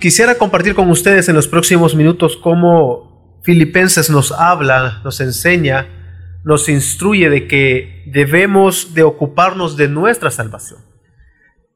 [0.00, 5.86] Quisiera compartir con ustedes en los próximos minutos cómo Filipenses nos habla, nos enseña,
[6.44, 10.80] nos instruye de que debemos de ocuparnos de nuestra salvación.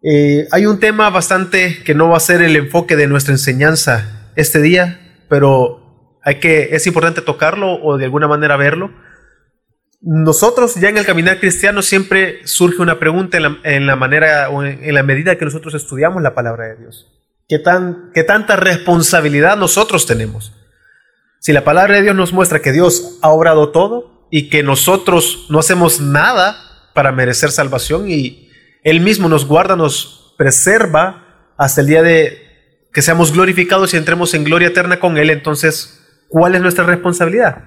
[0.02, 4.30] Eh, hay un tema bastante que no va a ser el enfoque de nuestra enseñanza
[4.36, 8.90] este día, pero hay que, es importante tocarlo o de alguna manera verlo.
[10.00, 14.94] Nosotros ya en el caminar cristiano siempre surge una pregunta en la, manera o en,
[14.94, 17.15] la medida que nosotros estudiamos la palabra de Dios.
[17.48, 20.52] ¿Qué, tan, ¿Qué tanta responsabilidad nosotros tenemos?
[21.38, 25.46] Si la palabra de Dios nos muestra que Dios ha obrado todo y que nosotros
[25.48, 26.56] no hacemos nada
[26.92, 28.50] para merecer salvación y
[28.82, 32.46] Él mismo nos guarda, nos preserva hasta el día de
[32.92, 37.64] que seamos glorificados y entremos en gloria eterna con Él, entonces, ¿cuál es nuestra responsabilidad?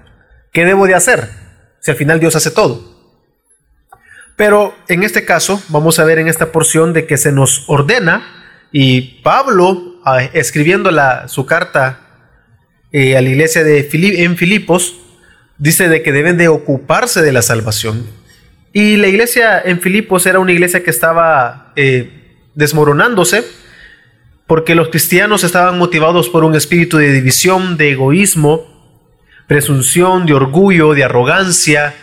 [0.52, 1.30] ¿Qué debo de hacer?
[1.80, 3.00] Si al final Dios hace todo.
[4.36, 8.39] Pero en este caso, vamos a ver en esta porción de que se nos ordena,
[8.72, 10.90] y Pablo, ah, escribiendo
[11.26, 12.00] su carta
[12.92, 14.96] eh, a la iglesia de en Filipos,
[15.58, 18.06] dice de que deben de ocuparse de la salvación.
[18.72, 23.44] Y la iglesia en Filipos era una iglesia que estaba eh, desmoronándose,
[24.46, 28.66] porque los cristianos estaban motivados por un espíritu de división, de egoísmo,
[29.48, 31.94] presunción, de orgullo, de arrogancia,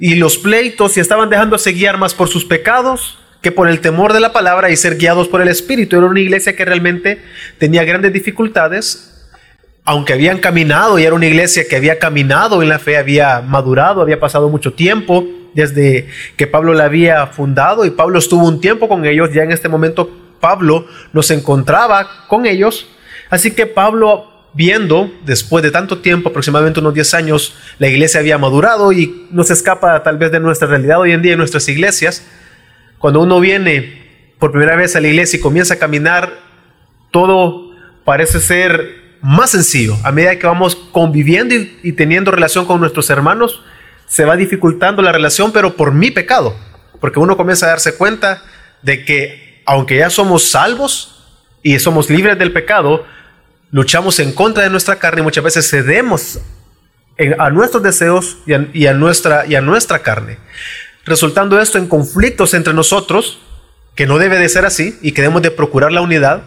[0.00, 4.12] y los pleitos y estaban dejándose guiar más por sus pecados que por el temor
[4.12, 5.96] de la palabra y ser guiados por el espíritu.
[5.96, 7.22] Era una iglesia que realmente
[7.58, 9.28] tenía grandes dificultades,
[9.84, 14.02] aunque habían caminado y era una iglesia que había caminado en la fe, había madurado,
[14.02, 18.88] había pasado mucho tiempo desde que Pablo la había fundado y Pablo estuvo un tiempo
[18.88, 22.86] con ellos, ya en este momento Pablo nos encontraba con ellos.
[23.30, 28.38] Así que Pablo, viendo, después de tanto tiempo, aproximadamente unos 10 años, la iglesia había
[28.38, 32.24] madurado y nos escapa tal vez de nuestra realidad hoy en día en nuestras iglesias.
[32.98, 36.38] Cuando uno viene por primera vez a la iglesia y comienza a caminar,
[37.10, 37.70] todo
[38.04, 39.96] parece ser más sencillo.
[40.04, 43.62] A medida que vamos conviviendo y, teniendo relación con nuestros hermanos,
[44.06, 46.56] se va dificultando la relación, pero por mi pecado.
[47.00, 48.42] Porque uno comienza a darse cuenta
[48.82, 51.26] de que aunque ya somos salvos
[51.62, 53.04] y somos libres del pecado,
[53.70, 56.40] luchamos en contra de nuestra carne y muchas veces cedemos
[57.38, 60.38] a nuestros deseos y a, nuestra, y a nuestra carne,
[61.08, 63.40] resultando esto en conflictos entre nosotros,
[63.94, 66.42] que no debe de ser así y que debemos de procurar la unidad.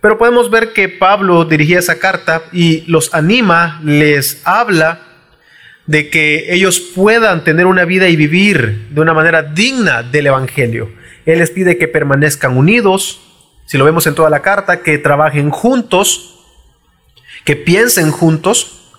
[0.00, 5.02] Pero podemos ver que Pablo dirigía esa carta y los anima, les habla
[5.86, 10.90] de que ellos puedan tener una vida y vivir de una manera digna del Evangelio.
[11.24, 13.20] Él les pide que permanezcan unidos,
[13.66, 16.44] si lo vemos en toda la carta, que trabajen juntos,
[17.44, 18.92] que piensen juntos,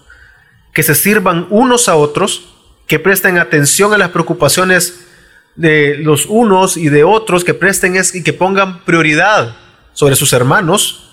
[0.74, 2.59] que se sirvan unos a otros,
[2.90, 5.06] que presten atención a las preocupaciones
[5.56, 9.56] de los unos y de otros, que presten y que pongan prioridad
[9.94, 11.08] sobre sus hermanos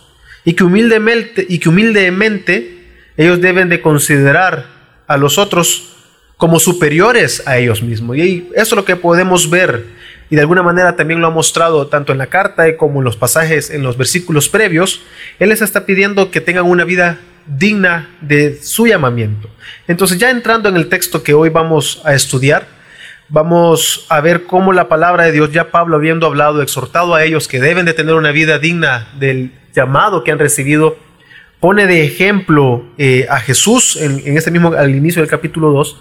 [0.44, 4.66] y que humildemente, y que humildemente ellos deben de considerar
[5.06, 5.96] a los otros
[6.38, 8.16] como superiores a ellos mismos.
[8.16, 9.84] Y eso es lo que podemos ver
[10.30, 13.16] y de alguna manera también lo ha mostrado tanto en la carta como en los
[13.16, 15.02] pasajes, en los versículos previos,
[15.38, 19.48] Él les está pidiendo que tengan una vida digna de su llamamiento.
[19.86, 22.66] Entonces ya entrando en el texto que hoy vamos a estudiar,
[23.28, 27.48] vamos a ver cómo la palabra de Dios, ya Pablo habiendo hablado, exhortado a ellos
[27.48, 30.96] que deben de tener una vida digna del llamado que han recibido,
[31.60, 35.96] pone de ejemplo eh, a Jesús en, en este mismo, al inicio del capítulo 2,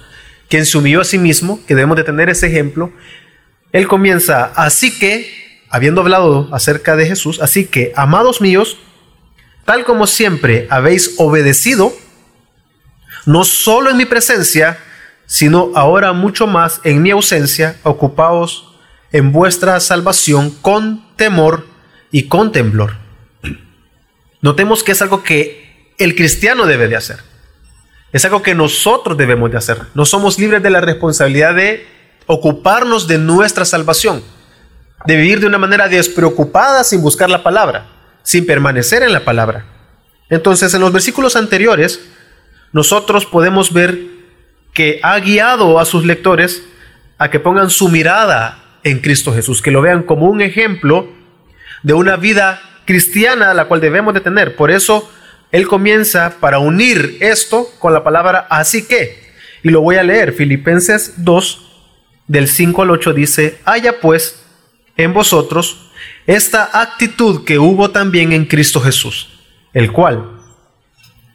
[0.49, 2.91] quien se humilló a sí mismo, que debemos de tener ese ejemplo,
[3.71, 8.77] él comienza, así que, habiendo hablado acerca de Jesús, así que, amados míos,
[9.65, 11.93] tal como siempre habéis obedecido,
[13.25, 14.77] no solo en mi presencia,
[15.25, 18.75] sino ahora mucho más en mi ausencia, ocupaos
[19.11, 21.65] en vuestra salvación con temor
[22.11, 22.97] y con temblor.
[24.41, 27.19] Notemos que es algo que el cristiano debe de hacer.
[28.11, 29.81] Es algo que nosotros debemos de hacer.
[29.95, 31.87] No somos libres de la responsabilidad de
[32.27, 34.23] ocuparnos de nuestra salvación,
[35.05, 37.94] de vivir de una manera despreocupada sin buscar la palabra,
[38.25, 39.65] sin permanecer en la palabra.
[40.29, 42.01] Entonces, en los versículos anteriores,
[42.73, 43.97] nosotros podemos ver
[44.73, 46.63] que ha guiado a sus lectores
[47.17, 51.07] a que pongan su mirada en Cristo Jesús, que lo vean como un ejemplo
[51.83, 54.55] de una vida cristiana a la cual debemos de tener.
[54.55, 55.09] Por eso,
[55.51, 59.23] él comienza para unir esto con la palabra así que.
[59.63, 61.61] Y lo voy a leer, Filipenses 2,
[62.27, 64.43] del 5 al 8 dice, haya pues
[64.97, 65.84] en vosotros
[66.27, 69.29] esta actitud que hubo también en Cristo Jesús,
[69.73, 70.41] el cual,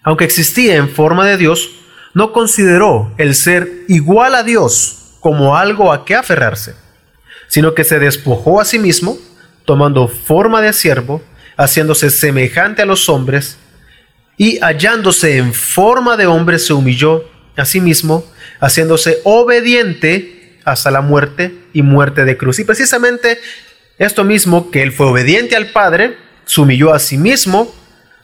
[0.02, 1.70] aunque existía en forma de Dios,
[2.14, 6.74] no consideró el ser igual a Dios como algo a que aferrarse,
[7.48, 9.16] sino que se despojó a sí mismo,
[9.64, 11.22] tomando forma de siervo,
[11.56, 13.58] haciéndose semejante a los hombres,
[14.36, 17.24] y hallándose en forma de hombre se humilló
[17.56, 18.24] a sí mismo,
[18.58, 22.58] haciéndose obediente hasta la muerte y muerte de cruz.
[22.58, 23.38] Y precisamente
[24.00, 26.16] esto mismo, que él fue obediente al Padre,
[26.46, 27.70] se humilló a sí mismo,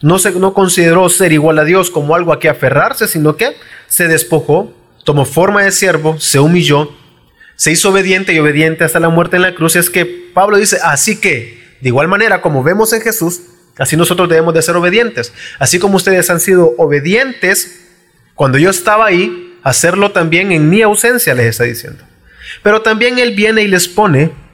[0.01, 3.57] no, se, no consideró ser igual a Dios como algo a que aferrarse, sino que
[3.87, 4.75] se despojó,
[5.05, 6.91] tomó forma de siervo, se humilló,
[7.57, 9.77] se hizo obediente y obediente hasta la muerte en la cruz.
[9.77, 13.43] Es que Pablo dice, así que, de igual manera como vemos en Jesús,
[13.77, 15.35] así nosotros debemos de ser obedientes.
[15.59, 17.87] Así como ustedes han sido obedientes
[18.35, 22.03] cuando yo estaba ahí, hacerlo también en mi ausencia, les está diciendo.
[22.63, 24.46] Pero también Él viene y les pone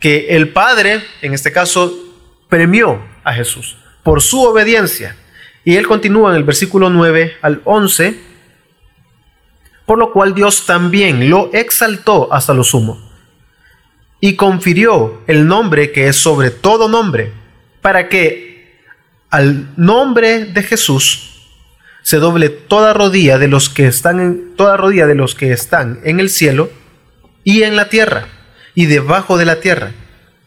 [0.00, 1.94] que el Padre, en este caso,
[2.48, 5.14] premió a Jesús por su obediencia.
[5.64, 8.18] Y Él continúa en el versículo 9 al 11,
[9.84, 13.10] por lo cual Dios también lo exaltó hasta lo sumo
[14.20, 17.32] y confirió el nombre que es sobre todo nombre,
[17.80, 18.78] para que
[19.30, 21.48] al nombre de Jesús
[22.02, 26.00] se doble toda rodilla de los que están en toda rodilla de los que están
[26.04, 26.70] en el cielo
[27.44, 28.26] y en la tierra
[28.74, 29.92] y debajo de la tierra,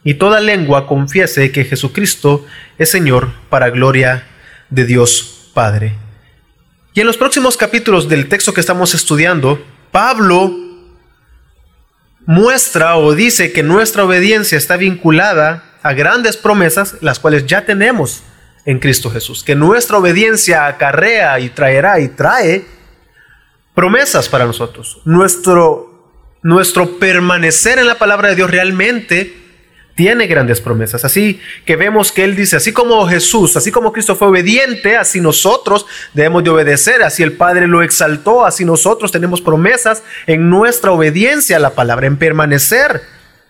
[0.04, 2.46] y toda lengua confiese que Jesucristo
[2.78, 4.28] es Señor para gloria
[4.70, 5.96] de Dios Padre.
[6.94, 10.54] Y en los próximos capítulos del texto que estamos estudiando, Pablo
[12.26, 18.24] muestra o dice que nuestra obediencia está vinculada a grandes promesas, las cuales ya tenemos
[18.66, 19.44] en Cristo Jesús.
[19.44, 22.66] Que nuestra obediencia acarrea y traerá y trae
[23.74, 25.02] promesas para nosotros.
[25.06, 25.93] Nuestro,
[26.44, 29.44] nuestro permanecer en la palabra de Dios realmente
[29.96, 31.06] tiene grandes promesas.
[31.06, 35.22] Así que vemos que Él dice, así como Jesús, así como Cristo fue obediente, así
[35.22, 40.92] nosotros debemos de obedecer, así el Padre lo exaltó, así nosotros tenemos promesas en nuestra
[40.92, 43.02] obediencia a la palabra, en permanecer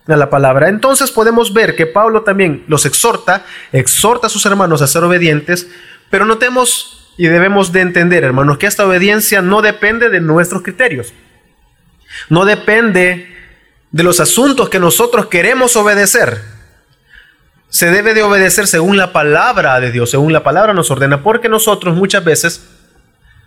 [0.08, 0.70] a la palabra.
[0.70, 5.68] Entonces podemos ver que Pablo también los exhorta, exhorta a sus hermanos a ser obedientes,
[6.10, 11.14] pero notemos y debemos de entender, hermanos, que esta obediencia no depende de nuestros criterios.
[12.30, 13.36] No depende
[13.92, 16.42] de los asuntos que nosotros queremos obedecer,
[17.70, 21.50] se debe de obedecer según la palabra de Dios, según la palabra nos ordena, porque
[21.50, 22.64] nosotros muchas veces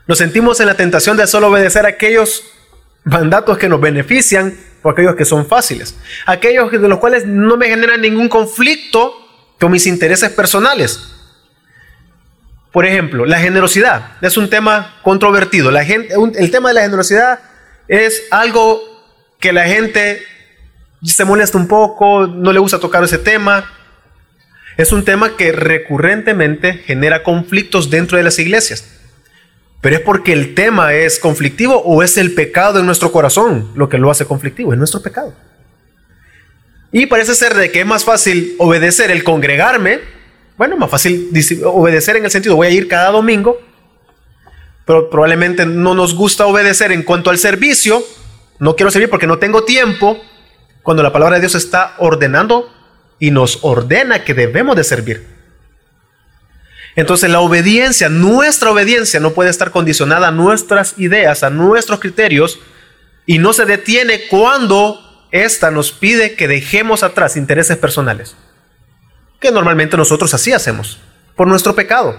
[0.08, 2.42] nos sentimos en la tentación de solo obedecer aquellos
[3.04, 5.96] mandatos que nos benefician o aquellos que son fáciles,
[6.26, 9.14] aquellos de los cuales no me generan ningún conflicto
[9.60, 11.12] con mis intereses personales.
[12.72, 15.70] Por ejemplo, la generosidad es un tema controvertido.
[15.70, 17.38] El tema de la generosidad
[17.88, 18.80] es algo
[19.38, 20.22] que la gente
[21.04, 23.70] se molesta un poco, no le gusta tocar ese tema.
[24.76, 28.86] Es un tema que recurrentemente genera conflictos dentro de las iglesias.
[29.80, 33.88] Pero es porque el tema es conflictivo o es el pecado en nuestro corazón lo
[33.88, 35.34] que lo hace conflictivo, es nuestro pecado.
[36.92, 40.00] Y parece ser de que es más fácil obedecer el congregarme,
[40.56, 41.30] bueno, más fácil
[41.64, 43.60] obedecer en el sentido voy a ir cada domingo,
[44.86, 48.02] pero probablemente no nos gusta obedecer en cuanto al servicio,
[48.58, 50.18] no quiero servir porque no tengo tiempo,
[50.82, 52.72] cuando la palabra de Dios está ordenando
[53.18, 55.26] y nos ordena que debemos de servir.
[56.94, 62.60] Entonces la obediencia, nuestra obediencia no puede estar condicionada a nuestras ideas, a nuestros criterios,
[63.26, 68.36] y no se detiene cuando ésta nos pide que dejemos atrás intereses personales,
[69.40, 70.98] que normalmente nosotros así hacemos,
[71.34, 72.18] por nuestro pecado.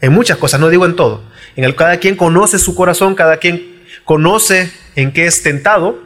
[0.00, 1.24] En muchas cosas, no digo en todo.
[1.56, 5.98] En el cada quien conoce su corazón, cada quien conoce en qué es tentado,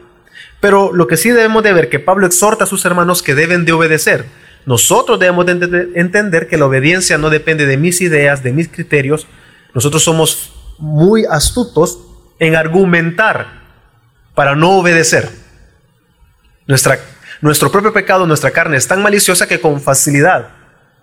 [0.61, 3.65] pero lo que sí debemos de ver que Pablo exhorta a sus hermanos que deben
[3.65, 4.27] de obedecer.
[4.67, 9.27] Nosotros debemos de entender que la obediencia no depende de mis ideas, de mis criterios.
[9.75, 11.99] Nosotros somos muy astutos
[12.39, 13.61] en argumentar
[14.35, 15.29] para no obedecer.
[16.67, 16.99] Nuestra,
[17.41, 20.51] nuestro propio pecado, nuestra carne es tan maliciosa que con facilidad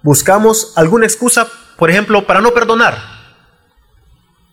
[0.04, 3.17] buscamos alguna excusa, por ejemplo, para no perdonar.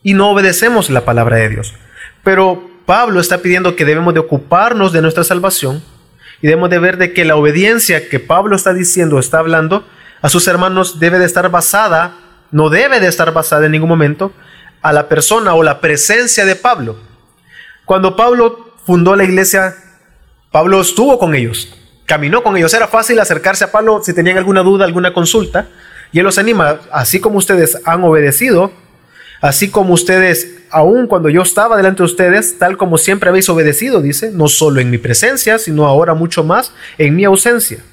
[0.04, 1.74] Y no obedecemos la palabra de Dios.
[2.22, 5.82] Pero Pablo está pidiendo que debemos de ocuparnos de nuestra salvación
[6.40, 9.84] y debemos de ver de que la obediencia que Pablo está diciendo, está hablando
[10.20, 12.16] a sus hermanos debe de estar basada,
[12.50, 14.32] no debe de estar basada en ningún momento
[14.82, 16.96] a la persona o la presencia de Pablo.
[17.84, 19.74] Cuando Pablo fundó la iglesia,
[20.50, 21.74] Pablo estuvo con ellos,
[22.06, 25.68] caminó con ellos, era fácil acercarse a Pablo si tenían alguna duda, alguna consulta,
[26.12, 28.72] y él los anima, así como ustedes han obedecido,
[29.44, 34.00] Así como ustedes, aun cuando yo estaba delante de ustedes, tal como siempre habéis obedecido,
[34.00, 37.84] dice, no solo en mi presencia, sino ahora mucho más en mi ausencia.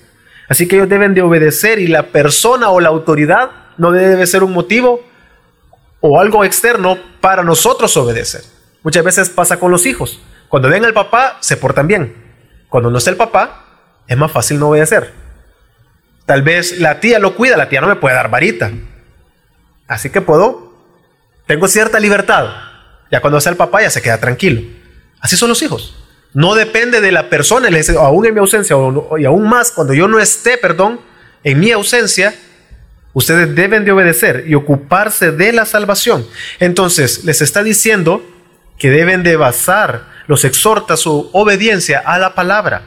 [0.48, 4.46] Así que ellos deben de obedecer y la persona o la autoridad no debe ser
[4.46, 5.04] un motivo
[6.00, 8.44] o algo externo para nosotros obedecer.
[8.82, 10.22] Muchas veces pasa con los hijos.
[10.48, 12.16] Cuando ven al papá, se portan bien.
[12.70, 13.66] Cuando no está el papá,
[14.08, 15.12] es más fácil no obedecer.
[16.26, 18.72] Tal vez la tía lo cuida, la tía no me puede dar varita.
[19.86, 20.71] Así que puedo,
[21.52, 22.46] tengo cierta libertad.
[23.12, 24.62] Ya cuando sea el papá ya se queda tranquilo.
[25.20, 25.94] Así son los hijos.
[26.34, 27.68] No depende de la persona,
[28.00, 28.78] aún en mi ausencia
[29.20, 31.02] y aún más cuando yo no esté, perdón,
[31.44, 32.34] en mi ausencia,
[33.12, 36.26] ustedes deben de obedecer y ocuparse de la salvación.
[36.62, 38.26] Entonces, les está diciendo
[38.80, 42.84] que deben de basar, los exhorta su obediencia a la palabra.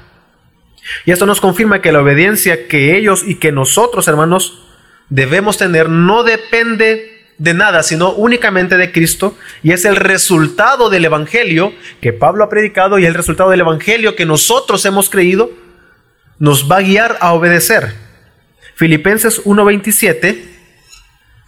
[1.04, 4.64] Y esto nos confirma que la obediencia que ellos y que nosotros, hermanos,
[5.10, 11.04] debemos tener no depende de nada, sino únicamente de Cristo, y es el resultado del
[11.04, 15.50] Evangelio que Pablo ha predicado y el resultado del Evangelio que nosotros hemos creído,
[16.38, 17.94] nos va a guiar a obedecer.
[18.76, 20.44] Filipenses 1:27,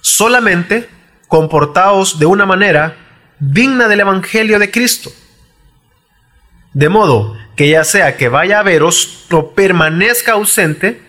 [0.00, 0.88] solamente
[1.28, 2.96] comportaos de una manera
[3.38, 5.10] digna del Evangelio de Cristo.
[6.72, 11.00] De modo que ya sea que vaya a veros o permanezca ausente,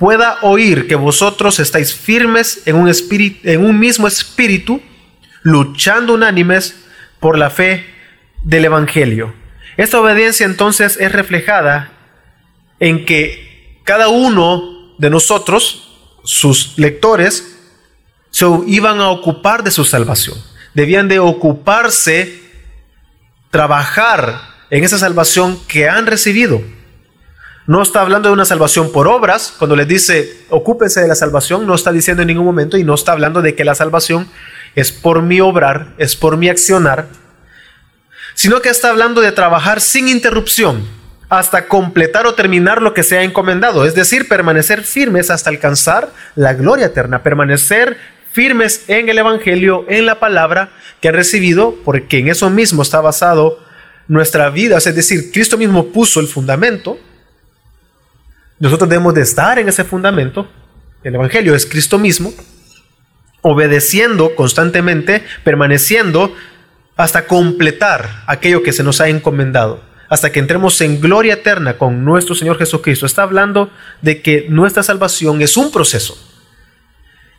[0.00, 4.80] pueda oír que vosotros estáis firmes en un, espíritu, en un mismo espíritu,
[5.42, 6.74] luchando unánimes
[7.20, 7.84] por la fe
[8.42, 9.34] del Evangelio.
[9.76, 11.92] Esta obediencia entonces es reflejada
[12.80, 15.92] en que cada uno de nosotros,
[16.24, 17.58] sus lectores,
[18.30, 20.38] se iban a ocupar de su salvación.
[20.72, 22.40] Debían de ocuparse,
[23.50, 24.40] trabajar
[24.70, 26.62] en esa salvación que han recibido.
[27.70, 29.54] No está hablando de una salvación por obras.
[29.56, 32.96] Cuando les dice, ocúpense de la salvación, no está diciendo en ningún momento y no
[32.96, 34.28] está hablando de que la salvación
[34.74, 37.06] es por mi obrar, es por mi accionar,
[38.34, 40.84] sino que está hablando de trabajar sin interrupción
[41.28, 46.10] hasta completar o terminar lo que se ha encomendado, es decir, permanecer firmes hasta alcanzar
[46.34, 47.98] la gloria eterna, permanecer
[48.32, 53.00] firmes en el Evangelio, en la palabra que han recibido, porque en eso mismo está
[53.00, 53.60] basado
[54.08, 56.98] nuestra vida, es decir, Cristo mismo puso el fundamento,
[58.60, 60.46] nosotros debemos de estar en ese fundamento,
[61.02, 62.32] el Evangelio es Cristo mismo,
[63.40, 66.34] obedeciendo constantemente, permaneciendo
[66.94, 72.04] hasta completar aquello que se nos ha encomendado, hasta que entremos en gloria eterna con
[72.04, 73.06] nuestro Señor Jesucristo.
[73.06, 73.70] Está hablando
[74.02, 76.18] de que nuestra salvación es un proceso,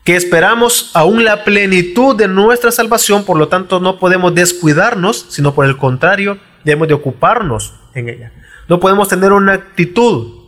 [0.04, 5.54] que esperamos aún la plenitud de nuestra salvación, por lo tanto no podemos descuidarnos, sino
[5.54, 8.32] por el contrario, debemos de ocuparnos en ella.
[8.68, 10.41] No podemos tener una actitud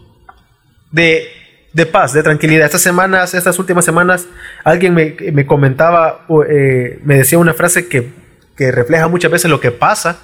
[0.93, 2.65] de, paz, de tranquilidad.
[2.65, 4.27] Estas semanas, estas últimas semanas,
[4.63, 8.13] alguien me, comentaba, eh, me decía una frase que,
[8.55, 10.19] que refleja muchas veces lo que pasa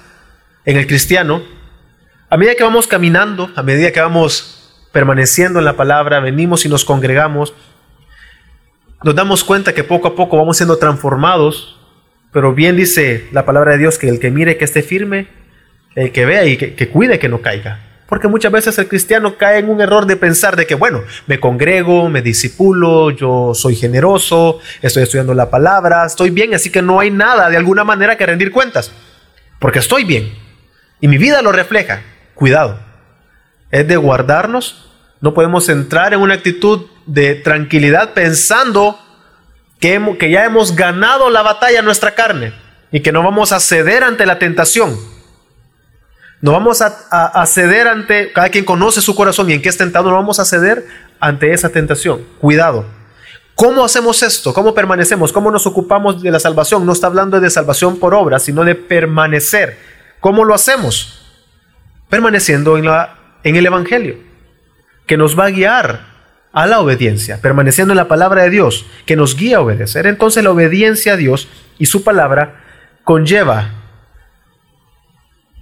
[0.64, 1.42] en el cristiano.
[2.30, 6.68] A medida que vamos caminando, a medida que vamos permaneciendo en la palabra, venimos y
[6.68, 7.52] nos congregamos,
[9.02, 11.80] nos damos cuenta que poco a poco vamos siendo transformados,
[12.32, 15.26] pero bien dice la palabra de Dios que el que mire que esté firme,
[15.96, 17.89] el que vea y que, cuide que no caiga.
[18.10, 21.38] Porque muchas veces el cristiano cae en un error de pensar de que, bueno, me
[21.38, 26.98] congrego, me disipulo, yo soy generoso, estoy estudiando la palabra, estoy bien, así que no
[26.98, 28.90] hay nada de alguna manera que rendir cuentas.
[29.60, 30.34] Porque estoy bien.
[31.00, 32.02] Y mi vida lo refleja.
[32.34, 32.80] Cuidado.
[33.70, 34.90] Es de guardarnos.
[35.20, 38.98] No podemos entrar en una actitud de tranquilidad pensando
[39.78, 42.54] que, que ya hemos ganado la batalla en nuestra carne
[42.90, 44.98] y que no vamos a ceder ante la tentación.
[46.40, 50.08] No vamos a, ceder ante, cada quien conoce su corazón y en qué es tentado,
[50.08, 50.86] no vamos a ceder
[51.20, 52.22] ante esa tentación.
[52.38, 52.86] Cuidado.
[53.54, 54.54] ¿Cómo hacemos esto?
[54.54, 55.32] ¿Cómo permanecemos?
[55.32, 56.86] ¿Cómo nos ocupamos de la salvación?
[56.86, 59.76] No está hablando de salvación por obra, sino de permanecer.
[60.20, 61.20] ¿Cómo lo hacemos?
[62.08, 64.16] Permaneciendo en, la, en el Evangelio,
[65.06, 66.06] que nos va a guiar
[66.54, 70.06] a la obediencia, permaneciendo en la palabra de Dios, que nos guía a obedecer.
[70.06, 72.62] Entonces la obediencia a Dios y su palabra
[73.04, 73.79] conlleva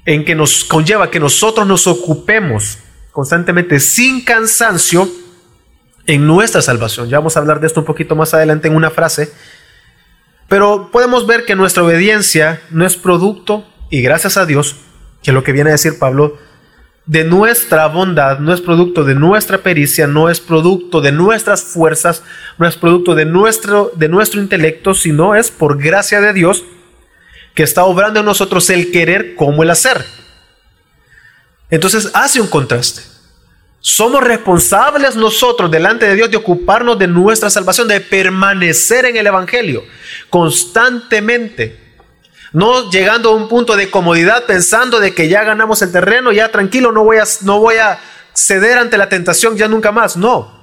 [0.08, 2.78] en que nos conlleva que nosotros nos ocupemos
[3.12, 5.06] constantemente sin cansancio
[6.06, 7.10] en nuestra salvación.
[7.10, 9.30] Ya vamos a hablar de esto un poquito más adelante en una frase.
[10.48, 14.76] Pero podemos ver que nuestra obediencia no es producto, y gracias a Dios,
[15.22, 16.38] que lo que viene a decir Pablo,
[17.04, 22.22] de nuestra bondad, no es producto de nuestra pericia, no es producto de nuestras fuerzas,
[22.56, 26.64] no es producto de nuestro, de nuestro intelecto, sino es por gracia de Dios
[27.58, 30.06] que está obrando en nosotros el querer como el hacer.
[31.68, 33.02] Entonces hace un contraste.
[33.80, 39.26] Somos responsables nosotros delante de Dios de ocuparnos de nuestra salvación, de permanecer en el
[39.26, 39.82] Evangelio
[40.30, 41.96] constantemente.
[42.52, 46.52] No llegando a un punto de comodidad pensando de que ya ganamos el terreno, ya
[46.52, 47.98] tranquilo, no voy a, no voy a
[48.34, 50.16] ceder ante la tentación ya nunca más.
[50.16, 50.57] No,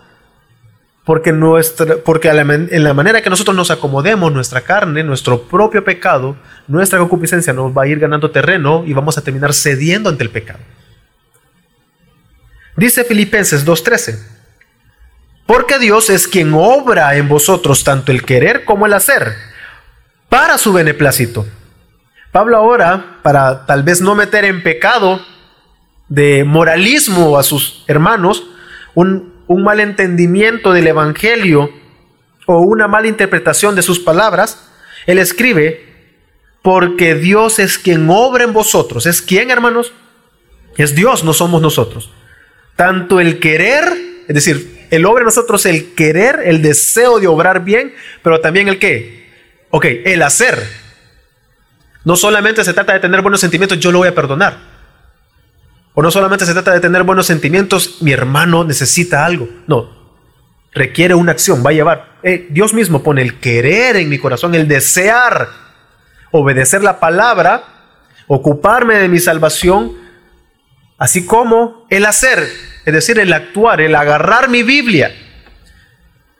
[1.05, 6.35] porque, nuestra, porque en la manera que nosotros nos acomodemos nuestra carne, nuestro propio pecado,
[6.67, 10.31] nuestra concupiscencia nos va a ir ganando terreno y vamos a terminar cediendo ante el
[10.31, 10.59] pecado.
[12.75, 14.17] Dice Filipenses 2.13,
[15.45, 19.35] Porque Dios es quien obra en vosotros tanto el querer como el hacer,
[20.27, 21.45] para su beneplácito.
[22.31, 25.21] Pablo ahora, para tal vez no meter en pecado
[26.09, 28.43] de moralismo a sus hermanos,
[28.95, 31.71] un, un mal entendimiento del Evangelio
[32.45, 34.69] o una mala interpretación de sus palabras,
[35.05, 35.85] él escribe,
[36.61, 39.05] porque Dios es quien obra en vosotros.
[39.05, 39.93] ¿Es quien, hermanos?
[40.77, 42.11] Es Dios, no somos nosotros.
[42.75, 43.83] Tanto el querer,
[44.27, 48.67] es decir, el obra en nosotros el querer, el deseo de obrar bien, pero también
[48.67, 49.29] el qué.
[49.69, 50.57] Ok, el hacer.
[52.03, 54.74] No solamente se trata de tener buenos sentimientos, yo lo voy a perdonar.
[55.95, 59.49] O no solamente se trata de tener buenos sentimientos, mi hermano necesita algo.
[59.65, 59.89] No,
[60.73, 62.19] requiere una acción, va a llevar.
[62.21, 65.47] Eh, Dios mismo pone el querer en mi corazón, el desear,
[66.31, 67.63] obedecer la palabra,
[68.27, 69.93] ocuparme de mi salvación,
[70.97, 72.45] así como el hacer
[72.85, 75.11] es decir, el actuar, el agarrar mi Biblia,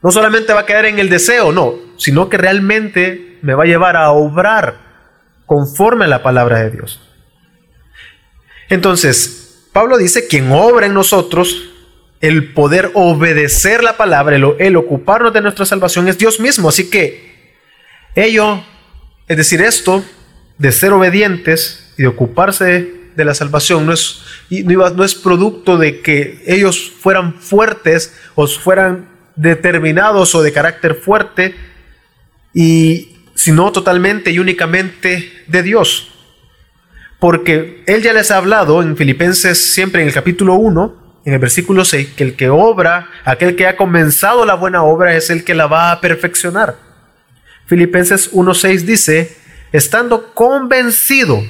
[0.02, 3.68] no solamente va a quedar en el deseo, no, sino que realmente me va a
[3.68, 4.78] llevar a obrar
[5.48, 7.02] conforme a la palabra de Dios.
[8.70, 9.45] Entonces,
[9.76, 11.70] Pablo dice, quien obra en nosotros,
[12.22, 16.70] el poder obedecer la palabra, el, ocuparnos de nuestra salvación es Dios mismo.
[16.70, 17.52] Así que
[18.16, 18.64] ello,
[19.28, 20.02] es decir, esto
[20.58, 26.00] de ser obedientes y de ocuparse de la salvación no es, no es producto de
[26.00, 31.54] que ellos fueran fuertes o fueran determinados o de carácter fuerte,
[32.54, 36.15] y sino totalmente y únicamente de Dios.
[37.26, 41.40] Porque Él ya les ha hablado en Filipenses siempre en el capítulo 1, en el
[41.40, 45.44] versículo 6, que el que obra, aquel que ha comenzado la buena obra es el
[45.44, 46.76] que la va a perfeccionar.
[47.66, 49.38] Filipenses 1.6 dice,
[49.72, 51.44] estando convencido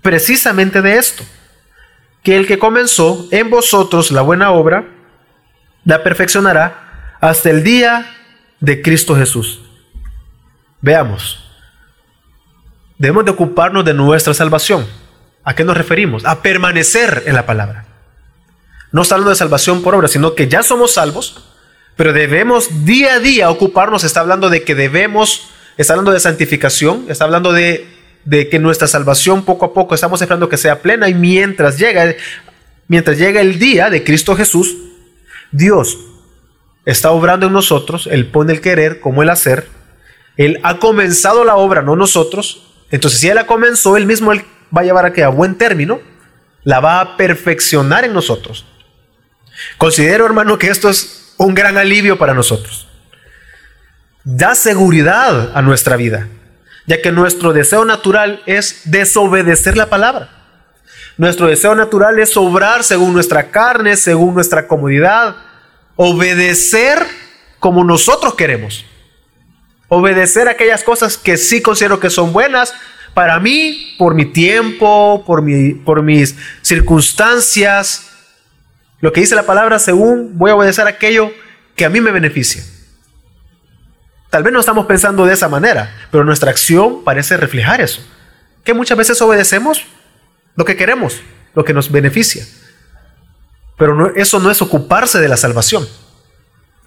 [0.00, 1.22] precisamente de esto,
[2.22, 4.88] que el que comenzó en vosotros la buena obra,
[5.84, 8.10] la perfeccionará hasta el día
[8.58, 9.60] de Cristo Jesús.
[10.80, 11.47] Veamos,
[12.98, 14.86] debemos de ocuparnos de nuestra salvación.
[15.44, 16.24] ¿A qué nos referimos?
[16.24, 17.86] A permanecer en la palabra.
[18.92, 21.44] No está hablando de salvación por obra, sino que ya somos salvos,
[21.96, 24.04] pero debemos día a día ocuparnos.
[24.04, 28.86] Está hablando de que debemos, está hablando de santificación, está hablando de de que nuestra
[28.86, 32.14] salvación poco a poco estamos esperando que sea plena y mientras llega,
[32.86, 34.76] mientras llega el día de Cristo Jesús,
[35.50, 35.98] Dios
[36.84, 39.68] está obrando en nosotros, Él pone el querer como el hacer,
[40.36, 44.80] Él ha comenzado la obra, no nosotros, entonces si Él la comenzó, Él mismo va
[44.80, 46.00] a llevar a que a buen término,
[46.64, 48.66] la va a perfeccionar en nosotros.
[49.76, 52.88] Considero, hermano, que esto es un gran alivio para nosotros.
[54.24, 56.28] Da seguridad a nuestra vida
[56.88, 60.30] ya que nuestro deseo natural es desobedecer la palabra.
[61.18, 65.36] Nuestro deseo natural es obrar según nuestra carne, según nuestra comodidad,
[65.96, 67.06] obedecer
[67.58, 68.86] como nosotros queremos.
[69.88, 72.74] Obedecer aquellas cosas que sí considero que son buenas
[73.14, 78.10] para mí, por mi tiempo, por, mi, por mis circunstancias.
[79.00, 81.32] Lo que dice la palabra, según voy a obedecer aquello
[81.74, 82.62] que a mí me beneficia.
[84.30, 88.06] Tal vez no estamos pensando de esa manera, pero nuestra acción parece reflejar eso.
[88.62, 89.86] Que muchas veces obedecemos
[90.54, 91.22] lo que queremos,
[91.54, 92.44] lo que nos beneficia.
[93.78, 95.88] Pero eso no es ocuparse de la salvación,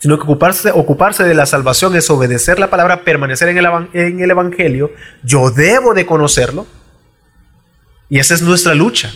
[0.01, 4.19] sino que ocuparse, ocuparse de la salvación es obedecer la palabra, permanecer en el, en
[4.19, 4.91] el Evangelio.
[5.21, 6.65] Yo debo de conocerlo.
[8.09, 9.13] Y esa es nuestra lucha.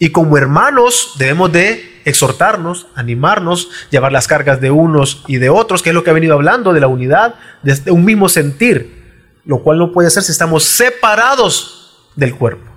[0.00, 5.80] Y como hermanos debemos de exhortarnos, animarnos, llevar las cargas de unos y de otros,
[5.80, 9.62] que es lo que ha venido hablando de la unidad, de un mismo sentir, lo
[9.62, 12.68] cual no puede ser si estamos separados del cuerpo.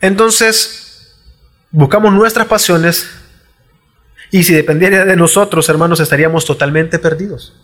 [0.00, 1.16] Entonces,
[1.72, 3.19] buscamos nuestras pasiones
[4.30, 7.54] y si dependiera de nosotros, hermanos, estaríamos totalmente perdidos.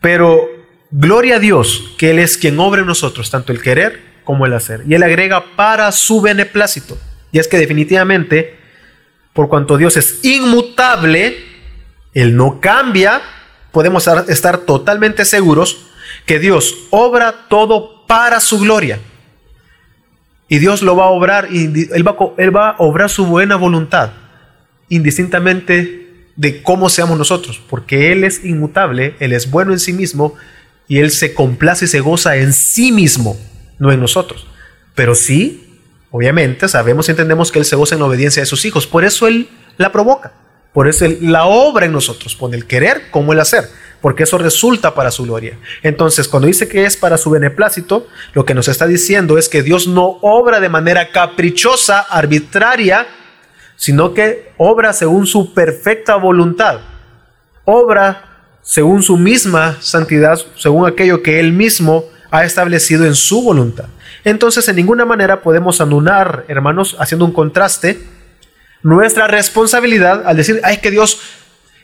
[0.00, 0.48] Pero
[0.90, 4.52] gloria a Dios, que Él es quien obra en nosotros, tanto el querer como el
[4.52, 4.82] hacer.
[4.86, 6.98] Y él agrega para su beneplácito.
[7.30, 8.58] Y es que definitivamente,
[9.32, 11.36] por cuanto Dios es inmutable,
[12.14, 13.22] Él no cambia,
[13.72, 15.86] podemos estar totalmente seguros
[16.26, 18.98] que Dios obra todo para su gloria.
[20.48, 23.56] Y Dios lo va a obrar, y él va, él va a obrar su buena
[23.56, 24.10] voluntad,
[24.88, 26.04] indistintamente
[26.36, 30.34] de cómo seamos nosotros, porque Él es inmutable, Él es bueno en sí mismo,
[30.88, 33.38] y Él se complace y se goza en sí mismo
[33.78, 34.46] no en nosotros.
[34.94, 38.64] Pero sí, obviamente, sabemos y entendemos que Él se goza en la obediencia de sus
[38.64, 38.86] hijos.
[38.86, 40.32] Por eso Él la provoca.
[40.72, 42.36] Por eso Él la obra en nosotros.
[42.36, 43.68] Pone el querer como el hacer.
[44.00, 45.58] Porque eso resulta para su gloria.
[45.82, 49.62] Entonces, cuando dice que es para su beneplácito, lo que nos está diciendo es que
[49.62, 53.06] Dios no obra de manera caprichosa, arbitraria,
[53.76, 56.80] sino que obra según su perfecta voluntad.
[57.64, 63.86] Obra según su misma santidad, según aquello que Él mismo ha establecido en su voluntad.
[64.24, 68.00] Entonces, en ninguna manera podemos anular, hermanos, haciendo un contraste,
[68.82, 71.20] nuestra responsabilidad al decir, ay, que Dios,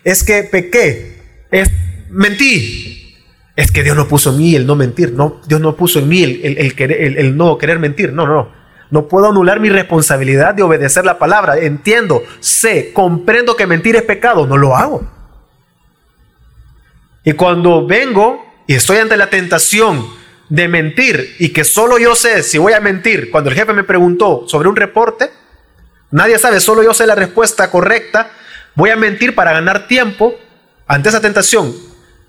[0.04, 1.70] es que pequé, es
[2.08, 3.16] mentí.
[3.56, 6.08] Es que Dios no puso en mí el no mentir, no, Dios no puso en
[6.08, 8.12] mí el, el, el no querer mentir.
[8.12, 8.59] No, no, no.
[8.90, 11.58] No puedo anular mi responsabilidad de obedecer la palabra.
[11.58, 15.02] Entiendo, sé, comprendo que mentir es pecado, no lo hago.
[17.24, 20.06] Y cuando vengo y estoy ante la tentación
[20.48, 23.84] de mentir y que solo yo sé si voy a mentir, cuando el jefe me
[23.84, 25.30] preguntó sobre un reporte,
[26.10, 28.32] nadie sabe, solo yo sé la respuesta correcta,
[28.74, 30.34] voy a mentir para ganar tiempo
[30.86, 31.72] ante esa tentación.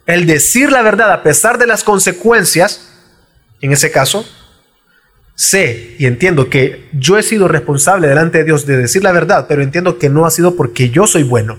[0.05, 2.91] El decir la verdad a pesar de las consecuencias,
[3.61, 4.25] en ese caso,
[5.41, 9.47] sé y entiendo que yo he sido responsable delante de Dios de decir la verdad,
[9.49, 11.57] pero entiendo que no ha sido porque yo soy bueno,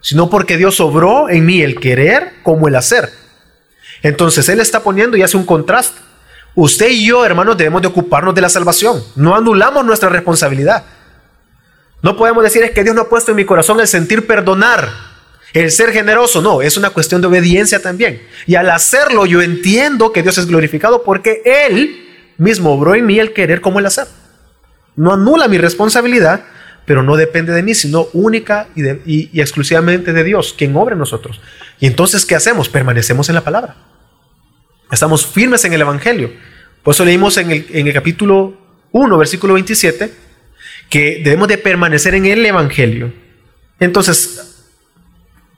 [0.00, 3.08] sino porque Dios obró en mí el querer como el hacer.
[4.04, 5.98] Entonces Él está poniendo y hace un contraste.
[6.54, 9.02] Usted y yo, hermanos, debemos de ocuparnos de la salvación.
[9.16, 10.84] No anulamos nuestra responsabilidad.
[12.02, 14.88] No podemos decir es que Dios no ha puesto en mi corazón el sentir perdonar,
[15.52, 16.40] el ser generoso.
[16.40, 18.22] No, es una cuestión de obediencia también.
[18.46, 22.03] Y al hacerlo yo entiendo que Dios es glorificado porque Él
[22.38, 24.06] mismo obró en mí el querer como el hacer.
[24.96, 26.44] No anula mi responsabilidad,
[26.86, 31.40] pero no depende de mí, sino única y, exclusivamente de Dios, quien obra en nosotros.
[31.80, 32.68] Y entonces, ¿qué hacemos?
[32.68, 33.76] Permanecemos en la palabra.
[34.90, 36.32] Estamos firmes en el Evangelio.
[36.82, 38.56] Por eso leímos en el, en el capítulo
[38.92, 40.12] 1, versículo 27,
[40.90, 43.12] que debemos de permanecer en el Evangelio.
[43.80, 44.53] Entonces,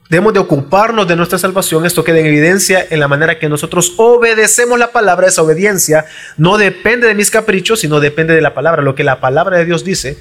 [0.09, 1.85] Debemos de ocuparnos de nuestra salvación.
[1.85, 5.27] Esto queda en evidencia en la manera que nosotros obedecemos la palabra.
[5.27, 6.05] Esa obediencia
[6.37, 8.81] no depende de mis caprichos, sino depende de la palabra.
[8.81, 10.17] Lo que la palabra de Dios dice.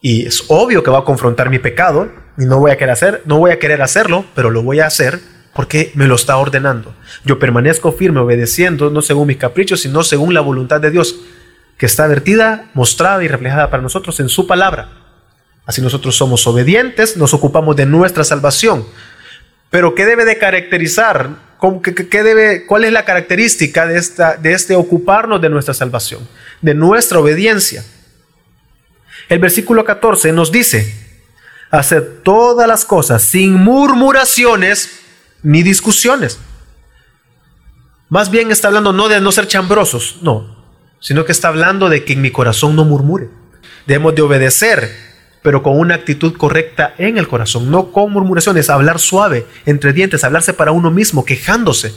[0.00, 3.22] Y es obvio que va a confrontar mi pecado y no voy a querer hacer,
[3.24, 5.18] no voy a querer hacerlo, pero lo voy a hacer
[5.54, 6.94] porque me lo está ordenando.
[7.24, 11.18] Yo permanezco firme obedeciendo no según mis caprichos, sino según la voluntad de Dios
[11.76, 14.97] que está vertida, mostrada y reflejada para nosotros en su palabra.
[15.68, 18.86] Así nosotros somos obedientes, nos ocupamos de nuestra salvación.
[19.68, 21.28] Pero ¿qué debe de caracterizar?
[21.82, 26.26] ¿Qué, debe, ¿Cuál es la característica de, esta, de este ocuparnos de nuestra salvación?
[26.62, 27.84] De nuestra obediencia.
[29.28, 30.90] El versículo 14 nos dice,
[31.70, 35.00] hacer todas las cosas sin murmuraciones
[35.42, 36.38] ni discusiones.
[38.08, 40.64] Más bien está hablando no de no ser chambrosos, no,
[40.98, 43.28] sino que está hablando de que en mi corazón no murmure.
[43.84, 45.07] Debemos de obedecer
[45.42, 50.24] pero con una actitud correcta en el corazón, no con murmuraciones, hablar suave, entre dientes,
[50.24, 51.94] hablarse para uno mismo, quejándose.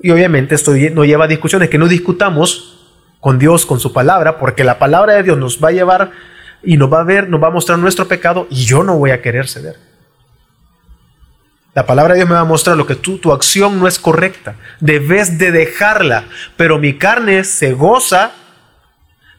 [0.00, 2.78] Y obviamente esto no lleva a discusiones, que no discutamos
[3.20, 6.12] con Dios, con su palabra, porque la palabra de Dios nos va a llevar
[6.62, 9.10] y nos va a ver, nos va a mostrar nuestro pecado y yo no voy
[9.10, 9.76] a querer ceder.
[11.74, 13.98] La palabra de Dios me va a mostrar lo que tú, tu acción no es
[13.98, 14.56] correcta.
[14.80, 16.24] Debes de dejarla,
[16.56, 18.32] pero mi carne se goza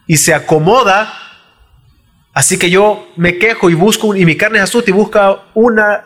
[0.07, 1.11] y se acomoda
[2.39, 6.05] Así que yo me quejo y busco, y mi carne es astuta y busca una,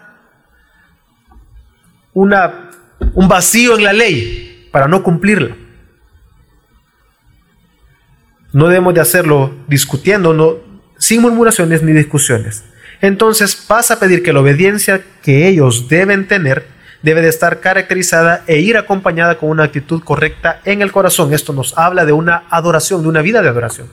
[2.12, 2.72] una,
[3.14, 5.56] un vacío en la ley para no cumplirla.
[8.52, 10.56] No debemos de hacerlo discutiendo, no,
[10.98, 12.64] sin murmuraciones ni discusiones.
[13.00, 16.66] Entonces pasa a pedir que la obediencia que ellos deben tener
[17.04, 21.32] debe de estar caracterizada e ir acompañada con una actitud correcta en el corazón.
[21.32, 23.88] Esto nos habla de una adoración, de una vida de adoración.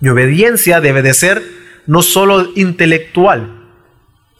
[0.00, 1.42] Mi obediencia debe de ser
[1.86, 3.66] no solo intelectual,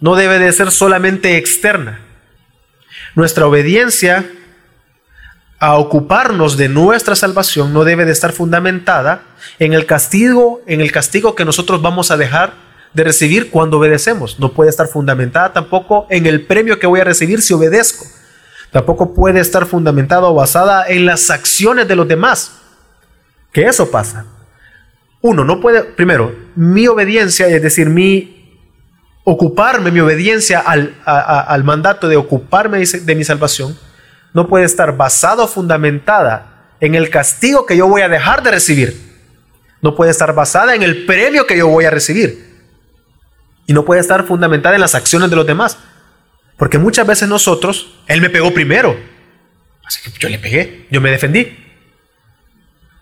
[0.00, 2.00] no debe de ser solamente externa.
[3.14, 4.30] Nuestra obediencia
[5.58, 9.22] a ocuparnos de nuestra salvación no debe de estar fundamentada
[9.58, 12.52] en el castigo, en el castigo que nosotros vamos a dejar
[12.94, 14.38] de recibir cuando obedecemos.
[14.38, 18.06] No puede estar fundamentada tampoco en el premio que voy a recibir si obedezco.
[18.70, 22.52] Tampoco puede estar fundamentada o basada en las acciones de los demás.
[23.50, 24.26] Que eso pasa.
[25.20, 28.38] Uno, no puede, primero, mi obediencia, es decir, mi
[29.24, 33.76] ocuparme, mi obediencia al, al mandato de ocuparme de mi salvación,
[34.32, 38.52] no puede estar basada o fundamentada en el castigo que yo voy a dejar de
[38.52, 39.08] recibir.
[39.82, 42.48] No puede estar basada en el premio que yo voy a recibir.
[43.66, 45.78] Y no puede estar fundamentada en las acciones de los demás.
[46.56, 48.98] Porque muchas veces nosotros, Él me pegó primero.
[49.84, 51.56] Así que yo le pegué, yo me defendí.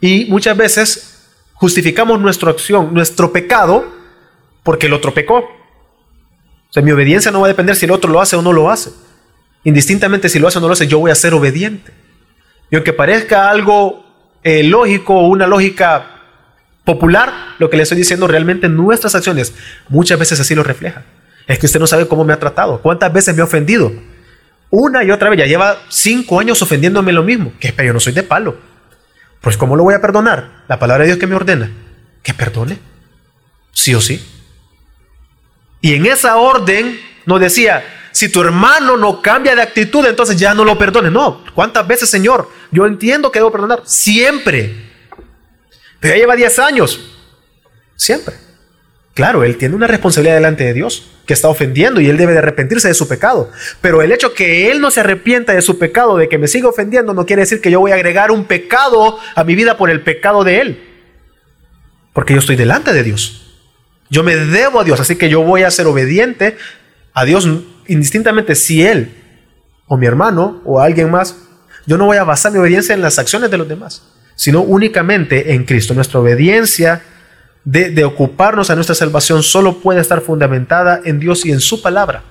[0.00, 1.15] Y muchas veces
[1.56, 3.84] justificamos nuestra acción, nuestro pecado,
[4.62, 5.38] porque el otro pecó.
[5.38, 8.52] O sea, mi obediencia no va a depender si el otro lo hace o no
[8.52, 8.90] lo hace.
[9.64, 11.92] Indistintamente si lo hace o no lo hace, yo voy a ser obediente.
[12.70, 14.04] Y aunque parezca algo
[14.42, 16.22] eh, lógico o una lógica
[16.84, 19.54] popular, lo que le estoy diciendo realmente nuestras acciones
[19.88, 21.04] muchas veces así lo reflejan.
[21.46, 23.92] Es que usted no sabe cómo me ha tratado, cuántas veces me ha ofendido.
[24.70, 27.52] Una y otra vez, ya lleva cinco años ofendiéndome lo mismo.
[27.60, 28.56] Que pero yo no soy de palo.
[29.46, 30.64] Pues ¿cómo lo voy a perdonar?
[30.66, 31.70] La palabra de Dios que me ordena.
[32.24, 32.80] Que perdone.
[33.70, 34.20] Sí o sí.
[35.80, 40.52] Y en esa orden no decía, si tu hermano no cambia de actitud, entonces ya
[40.52, 41.12] no lo perdone.
[41.12, 42.50] No, ¿cuántas veces, Señor?
[42.72, 43.82] Yo entiendo que debo perdonar.
[43.84, 44.90] Siempre.
[46.00, 47.00] Pero ya lleva 10 años.
[47.94, 48.34] Siempre.
[49.16, 52.38] Claro, él tiene una responsabilidad delante de Dios que está ofendiendo y él debe de
[52.40, 53.50] arrepentirse de su pecado.
[53.80, 56.68] Pero el hecho que él no se arrepienta de su pecado, de que me siga
[56.68, 59.88] ofendiendo, no quiere decir que yo voy a agregar un pecado a mi vida por
[59.88, 60.84] el pecado de él.
[62.12, 63.54] Porque yo estoy delante de Dios.
[64.10, 66.58] Yo me debo a Dios, así que yo voy a ser obediente
[67.14, 67.48] a Dios
[67.86, 69.14] indistintamente si él
[69.86, 71.38] o mi hermano o alguien más.
[71.86, 74.02] Yo no voy a basar mi obediencia en las acciones de los demás,
[74.34, 75.94] sino únicamente en Cristo.
[75.94, 77.00] Nuestra obediencia
[77.66, 82.22] de, ocuparnos a nuestra salvación solo puede estar fundamentada en Dios y en su palabra.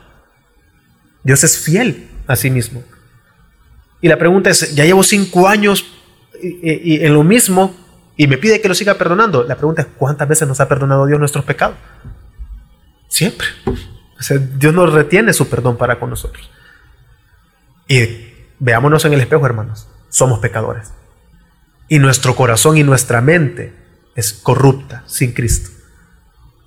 [1.23, 2.83] Dios es fiel a sí mismo.
[3.99, 5.85] Y la pregunta es, ya llevo cinco años
[6.41, 7.75] y, en lo mismo
[8.15, 9.43] y me pide que lo siga perdonando.
[9.43, 11.75] La pregunta es, ¿cuántas veces nos ha perdonado Dios nuestros pecados?
[13.09, 13.47] Siempre.
[14.57, 16.49] Dios nos retiene su perdón para con nosotros.
[17.89, 18.07] Y
[18.59, 19.89] veámonos en el espejo, hermanos.
[20.07, 20.93] Somos pecadores.
[21.89, 23.84] Y nuestro corazón y nuestra mente
[24.15, 25.69] es corrupta sin Cristo.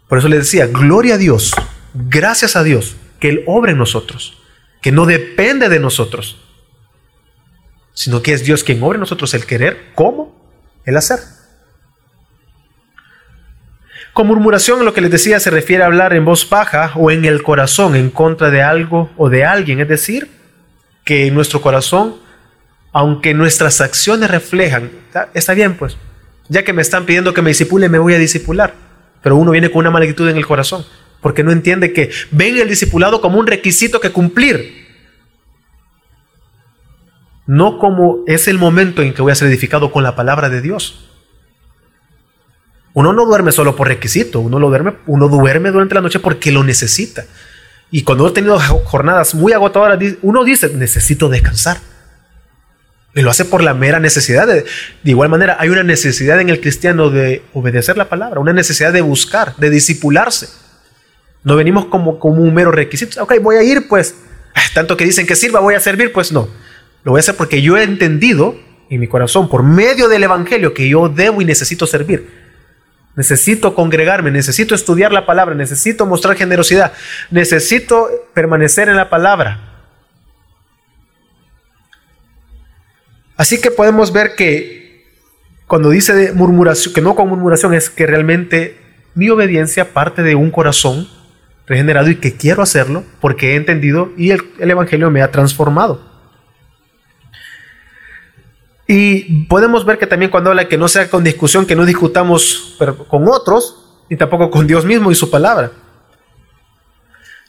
[0.09, 1.53] Por eso le decía, gloria a Dios,
[1.95, 4.43] gracias a Dios, que Él obra en nosotros,
[4.81, 6.39] que no depende de nosotros,
[7.95, 10.39] sino que es Dios quien obra en nosotros el querer como
[10.85, 11.19] el hacer.
[14.13, 17.25] Con murmuración, lo que les decía, se refiere a hablar en voz baja o en
[17.25, 20.31] el corazón en contra de algo o de alguien, es decir,
[21.05, 22.17] que en nuestro corazón,
[22.93, 24.91] aunque nuestras acciones reflejan,
[25.35, 25.97] está bien pues,
[26.49, 28.75] ya que me están pidiendo que me disipule, me voy a disipular.
[29.23, 30.85] Pero uno viene con una mala actitud en el corazón,
[31.21, 34.87] porque no entiende que ven el discipulado como un requisito que cumplir.
[37.47, 40.61] No como es el momento en que voy a ser edificado con la palabra de
[40.61, 41.09] Dios.
[42.95, 46.53] Uno no duerme solo por requisito, uno, lo duerme, uno duerme durante la noche porque
[46.53, 47.25] lo necesita.
[47.91, 51.79] Y cuando he tenido jornadas muy agotadoras, uno dice, necesito descansar.
[53.19, 54.47] Y lo hace por la mera necesidad.
[54.47, 58.53] De, de, igual manera, hay una necesidad en el cristiano de obedecer la palabra, una
[58.53, 60.49] necesidad de buscar, de disipularse.
[61.43, 63.21] No venimos como, como un mero requisito.
[63.21, 64.15] Ok, voy a ir, pues,
[64.75, 66.49] tanto que dicen que sirva, voy a servir, pues no.
[67.03, 68.57] Lo voy a hacer porque yo he entendido
[68.89, 72.31] en mi corazón, por medio del Evangelio, que yo debo y necesito servir.
[73.17, 76.93] Necesito congregarme, necesito estudiar la palabra, necesito mostrar generosidad,
[77.33, 79.68] necesito permanecer en la palabra.
[83.39, 85.07] Así que podemos ver que
[85.69, 88.77] cuando dice de murmuración, que no con murmuración, es que realmente
[89.15, 91.09] mi obediencia parte de un corazón
[91.67, 96.03] regenerado y que quiero hacerlo porque he entendido y el, Evangelio me ha transformado.
[98.89, 102.77] Y podemos ver que también cuando habla que no sea con discusión, que no discutamos
[103.09, 105.71] con otros, y tampoco con Dios mismo y su palabra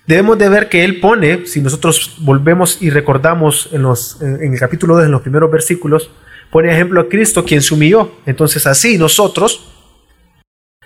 [0.10, 4.96] debemos de ver que Él pone, si nosotros volvemos y recordamos en, los, el capítulo
[4.96, 6.10] 2, en los primeros versículos,
[6.50, 8.14] pone ejemplo a Cristo quien se humilló.
[8.26, 9.70] Entonces así nosotros,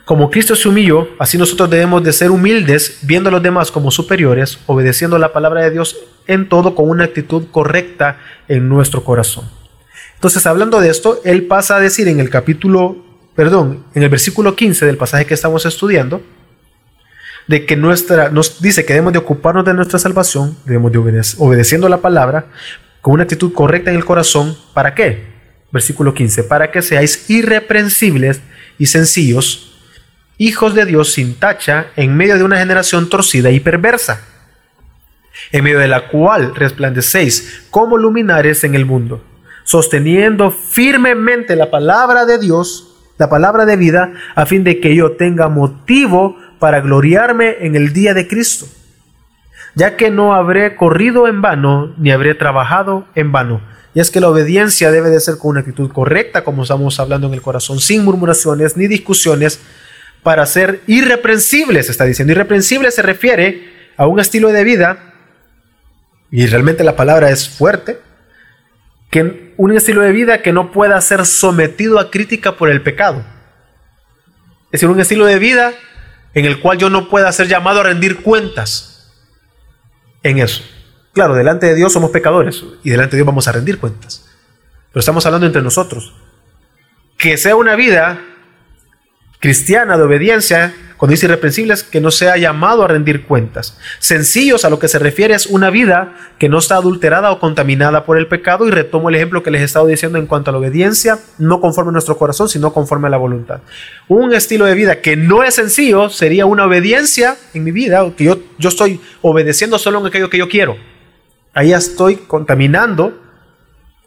[0.03, 3.91] como Cristo se humilló, así nosotros debemos de ser humildes, viendo a los demás como
[3.91, 5.95] superiores, obedeciendo la palabra de Dios
[6.27, 9.45] en todo con una actitud correcta en nuestro corazón.
[10.15, 12.97] Entonces, hablando de esto, Él pasa a decir en el capítulo,
[13.37, 16.21] perdón, en el versículo 15 del pasaje que estamos estudiando,
[17.47, 21.35] de que nuestra, nos dice que debemos de ocuparnos de nuestra salvación, debemos de obedecer,
[21.39, 22.45] obedeciendo la palabra,
[23.01, 25.25] con una actitud correcta en el corazón, ¿para qué?
[25.71, 28.41] Versículo 15, para que seáis irreprensibles
[28.77, 29.73] y sencillos,
[30.37, 34.21] hijos de Dios sin tacha, en medio de una generación torcida y perversa,
[35.51, 39.23] en medio de la cual resplandecéis como luminares en el mundo,
[39.63, 45.13] sosteniendo firmemente la palabra de Dios, la palabra de vida, a fin de que yo
[45.13, 48.67] tenga motivo para gloriarme en el día de Cristo,
[49.75, 53.59] ya que no habré corrido en vano, ni habré trabajado en vano.
[53.93, 57.27] Y es que la obediencia debe de ser con una actitud correcta, como estamos hablando
[57.27, 59.59] en el corazón, sin murmuraciones ni discusiones,
[60.23, 62.31] para ser irreprensibles, está diciendo.
[62.31, 65.15] Irreprensible se refiere a un estilo de vida,
[66.31, 67.99] y realmente la palabra es fuerte,
[69.11, 73.25] que un estilo de vida que no pueda ser sometido a crítica por el pecado.
[74.67, 75.73] Es decir, un estilo de vida
[76.33, 79.11] en el cual yo no pueda ser llamado a rendir cuentas
[80.23, 80.63] en eso.
[81.13, 84.25] Claro, delante de Dios somos pecadores y delante de Dios vamos a rendir cuentas.
[84.91, 86.13] Pero estamos hablando entre nosotros.
[87.17, 88.19] Que sea una vida
[89.43, 93.77] cristiana de obediencia, cuando dice irreprensibles, que no sea llamado a rendir cuentas.
[93.99, 98.05] Sencillos a lo que se refiere es una vida que no está adulterada o contaminada
[98.05, 98.65] por el pecado.
[98.65, 101.59] Y retomo el ejemplo que les he estado diciendo en cuanto a la obediencia, no
[101.59, 103.59] conforme a nuestro corazón, sino conforme a la voluntad.
[104.07, 108.23] Un estilo de vida que no es sencillo sería una obediencia en mi vida, que
[108.23, 110.77] yo, yo estoy obedeciendo solo en aquello que yo quiero.
[111.53, 113.21] Ahí ya estoy contaminando,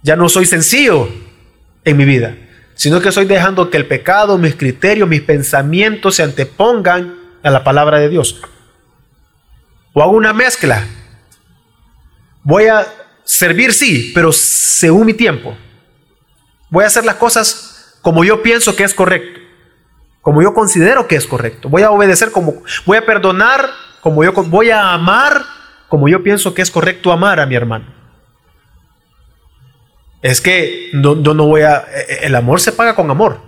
[0.03, 1.11] ya no soy sencillo
[1.85, 2.37] en mi vida
[2.77, 7.65] sino que estoy dejando que el pecado, mis criterios, mis pensamientos se antepongan a la
[7.65, 8.41] palabra de Dios.
[9.95, 10.87] O hago una mezcla.
[12.43, 12.87] Voy a
[13.25, 15.57] servir, sí, pero según mi tiempo.
[16.69, 19.41] Voy a hacer las cosas como yo pienso que es correcto,
[20.21, 21.71] como yo considero que es correcto.
[21.71, 23.71] Voy a obedecer como, voy a perdonar
[24.03, 25.43] como yo, voy a amar
[25.89, 27.96] como yo pienso que es correcto amar a mi hermano.
[30.23, 31.85] Es que no, no, voy a...
[31.95, 33.41] E, e, el amor se paga con amor.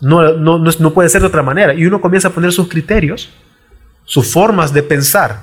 [0.00, 1.74] No, no, no, puede ser de otra manera.
[1.74, 3.30] Y uno comienza a poner sus criterios,
[4.04, 5.40] sus formas de pensar.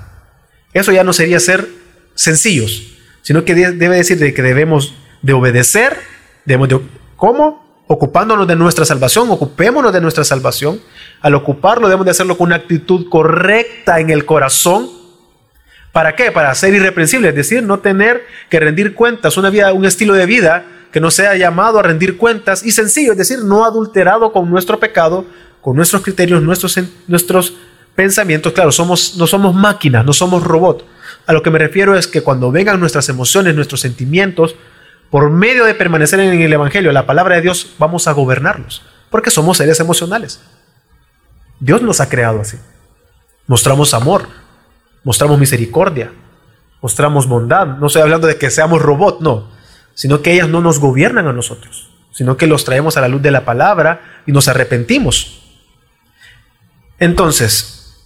[0.72, 1.68] Eso ya no sería ser
[2.14, 5.98] sencillos, sino que debe decir de que debemos de obedecer,
[6.44, 6.80] debemos de...
[7.16, 7.64] ¿Cómo?
[7.86, 10.80] Ocupándonos de nuestra salvación, ocupémonos de nuestra salvación.
[11.20, 14.95] Al ocuparlo debemos de hacerlo con una actitud correcta en el corazón
[15.96, 16.30] ¿Para qué?
[16.30, 20.26] Para ser irreprensible, es decir, no tener que rendir cuentas, una vida, un estilo de
[20.26, 24.50] vida que no sea llamado a rendir cuentas y sencillo, es decir, no adulterado con
[24.50, 25.24] nuestro pecado,
[25.62, 27.54] con nuestros criterios, nuestros, nuestros
[27.94, 28.52] pensamientos.
[28.52, 30.84] Claro, somos, no somos máquinas, no somos robots.
[31.26, 34.54] A lo que me refiero es que cuando vengan nuestras emociones, nuestros sentimientos,
[35.08, 39.30] por medio de permanecer en el Evangelio, la palabra de Dios, vamos a gobernarlos, porque
[39.30, 40.42] somos seres emocionales.
[41.58, 42.58] Dios nos ha creado así.
[43.46, 44.28] Mostramos amor,
[45.06, 46.10] mostramos misericordia,
[46.82, 47.78] mostramos bondad.
[47.78, 49.48] No estoy hablando de que seamos robots, no,
[49.94, 53.22] sino que ellas no nos gobiernan a nosotros, sino que los traemos a la luz
[53.22, 55.44] de la palabra y nos arrepentimos.
[56.98, 58.04] Entonces,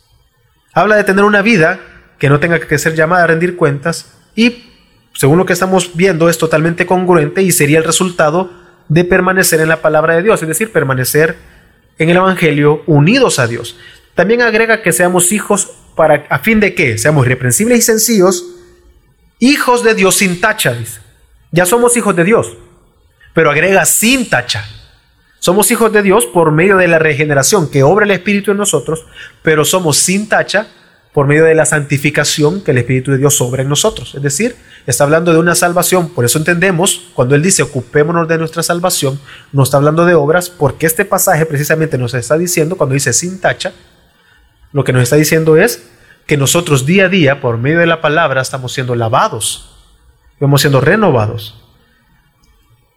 [0.74, 1.80] habla de tener una vida
[2.18, 4.70] que no tenga que ser llamada a rendir cuentas y,
[5.14, 8.50] según lo que estamos viendo, es totalmente congruente y sería el resultado
[8.88, 11.36] de permanecer en la palabra de Dios, es decir, permanecer
[11.96, 13.78] en el Evangelio unidos a Dios.
[14.14, 18.46] También agrega que seamos hijos para a fin de que seamos irreprensibles y sencillos,
[19.38, 20.98] hijos de Dios sin tacha, dice.
[21.52, 22.56] Ya somos hijos de Dios,
[23.34, 24.64] pero agrega sin tacha.
[25.40, 29.04] Somos hijos de Dios por medio de la regeneración que obra el Espíritu en nosotros,
[29.42, 30.68] pero somos sin tacha
[31.12, 34.14] por medio de la santificación que el Espíritu de Dios obra en nosotros.
[34.14, 36.08] Es decir, está hablando de una salvación.
[36.08, 39.20] Por eso entendemos, cuando Él dice ocupémonos de nuestra salvación,
[39.52, 43.38] no está hablando de obras, porque este pasaje precisamente nos está diciendo, cuando dice sin
[43.38, 43.74] tacha,
[44.72, 45.90] lo que nos está diciendo es
[46.26, 49.76] que nosotros día a día, por medio de la palabra, estamos siendo lavados,
[50.34, 51.60] estamos siendo renovados.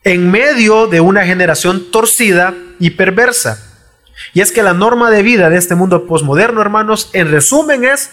[0.04, 3.72] En medio de una generación torcida y perversa.
[4.34, 8.12] Y es que la norma de vida de este mundo posmoderno, hermanos, en resumen es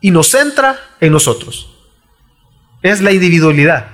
[0.00, 1.72] y nos centra en nosotros.
[2.82, 3.86] Es la individualidad.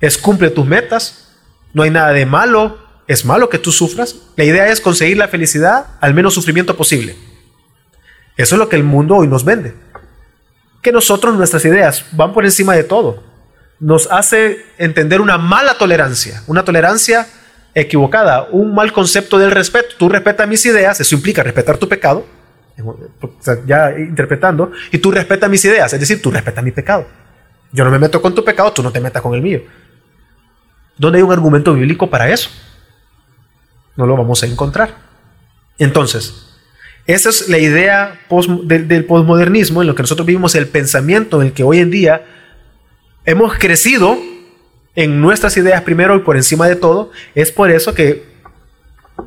[0.00, 1.38] Es cumple tus metas.
[1.72, 2.78] No hay nada de malo.
[3.06, 4.16] Es malo que tú sufras.
[4.36, 7.16] La idea es conseguir la felicidad al menos sufrimiento posible.
[8.36, 9.74] Eso es lo que el mundo hoy nos vende.
[10.82, 13.22] Que nosotros, nuestras ideas, van por encima de todo.
[13.78, 17.26] Nos hace entender una mala tolerancia, una tolerancia
[17.74, 19.94] equivocada, un mal concepto del respeto.
[19.98, 22.26] Tú respetas mis ideas, eso implica respetar tu pecado,
[23.66, 27.06] ya interpretando, y tú respetas mis ideas, es decir, tú respetas mi pecado.
[27.72, 29.62] Yo no me meto con tu pecado, tú no te metas con el mío.
[30.98, 32.50] ¿Dónde hay un argumento bíblico para eso?
[33.96, 34.94] No lo vamos a encontrar.
[35.78, 36.51] Entonces,
[37.06, 38.20] esa es la idea
[38.64, 42.24] del, posmodernismo, en lo que nosotros vivimos, el pensamiento en el que hoy en día
[43.24, 44.16] hemos crecido
[44.94, 47.10] en nuestras ideas primero y por encima de todo.
[47.34, 48.24] Es por eso que,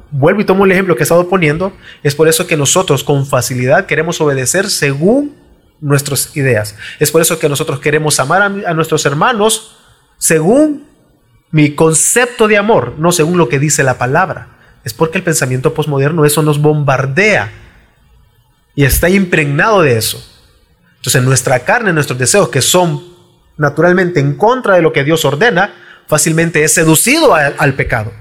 [0.10, 3.26] vuelvo y tomo el ejemplo que he estado poniendo, es por eso que nosotros con
[3.26, 5.36] facilidad queremos obedecer según
[5.82, 6.78] nuestras ideas.
[7.00, 9.76] Es por eso que nosotros queremos amar a, a nuestros hermanos
[10.18, 10.88] según
[11.52, 14.80] mi concepto de amor, no según lo que dice la palabra.
[14.86, 17.65] Es porque el pensamiento posmoderno eso nos bombardea
[18.76, 20.24] y está impregnado de eso.
[20.98, 23.16] Entonces nuestra carne, nuestros deseos que son
[23.58, 25.74] naturalmente en contra de lo que Dios ordena,
[26.08, 28.12] fácilmente es seducido al pecado.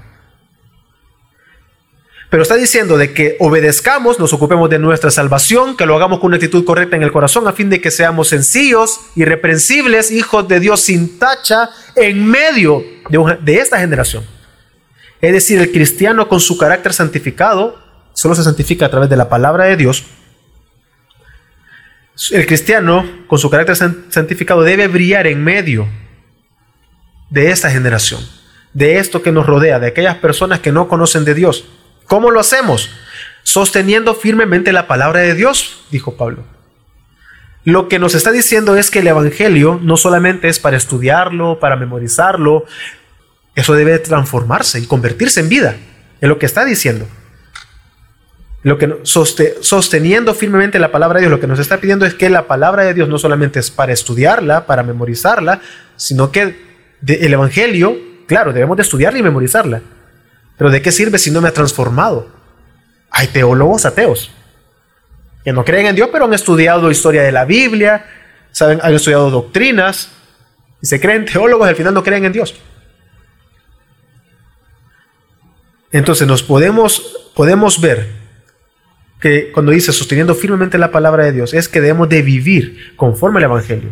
[2.29, 6.27] Pero está diciendo de que obedezcamos, nos ocupemos de nuestra salvación, que lo hagamos con
[6.27, 10.59] una actitud correcta en el corazón, a fin de que seamos sencillos, irreprensibles, hijos de
[10.59, 14.25] Dios sin tacha, en medio de, de esta generación.
[15.21, 17.79] Es decir, el cristiano con su carácter santificado,
[18.13, 20.03] solo se santifica a través de la palabra de Dios,
[22.31, 23.75] el cristiano, con su carácter
[24.09, 25.87] santificado, debe brillar en medio
[27.29, 28.21] de esta generación,
[28.73, 31.65] de esto que nos rodea, de aquellas personas que no conocen de Dios,
[32.07, 32.91] ¿Cómo lo hacemos?
[33.43, 36.43] Sosteniendo firmemente la palabra de Dios, dijo Pablo.
[37.63, 41.75] Lo que nos está diciendo es que el Evangelio no solamente es para estudiarlo, para
[41.75, 42.65] memorizarlo,
[43.55, 45.77] eso debe transformarse y convertirse en vida.
[46.21, 47.07] Es lo que está diciendo.
[48.65, 52.31] Lo que sosteniendo firmemente la palabra de Dios, lo que nos está pidiendo es que
[52.31, 55.61] la palabra de Dios no solamente es para estudiarla, para memorizarla,
[55.97, 56.55] sino que
[57.05, 57.95] el Evangelio,
[58.25, 59.83] claro, debemos de estudiarla y memorizarla.
[60.57, 62.27] Pero ¿de qué sirve si no me ha transformado?
[63.11, 64.31] Hay teólogos ateos
[65.43, 68.07] que no creen en Dios, pero han estudiado historia de la Biblia,
[68.51, 70.09] saben, han estudiado doctrinas
[70.81, 72.55] y se creen teólogos al final no creen en Dios.
[75.91, 78.24] Entonces nos podemos, podemos ver
[79.25, 83.39] que cuando dice sosteniendo firmemente la palabra de Dios es que debemos de vivir conforme
[83.39, 83.89] al Evangelio.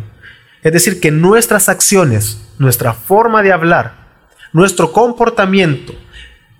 [0.62, 3.94] Es decir, que nuestras acciones, nuestra forma de hablar,
[4.52, 5.92] nuestro comportamiento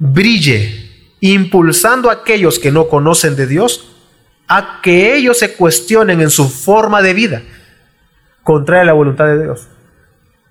[0.01, 3.95] brille impulsando a aquellos que no conocen de Dios
[4.49, 7.43] a que ellos se cuestionen en su forma de vida
[8.43, 9.69] contraria la voluntad de Dios.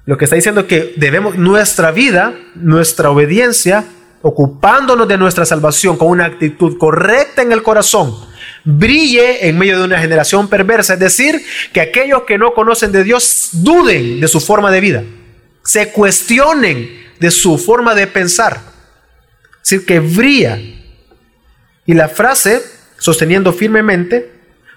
[0.05, 3.84] Lo que está diciendo es que debemos nuestra vida, nuestra obediencia
[4.24, 8.15] ocupándonos de nuestra salvación con una actitud correcta en el corazón,
[8.63, 10.93] brille en medio de una generación perversa.
[10.93, 15.03] Es decir, que aquellos que no conocen de Dios duden de su forma de vida,
[15.63, 18.61] se cuestionen de su forma de pensar.
[19.61, 20.57] Es decir, que brilla.
[21.86, 22.61] Y la frase,
[22.97, 24.32] sosteniendo firmemente,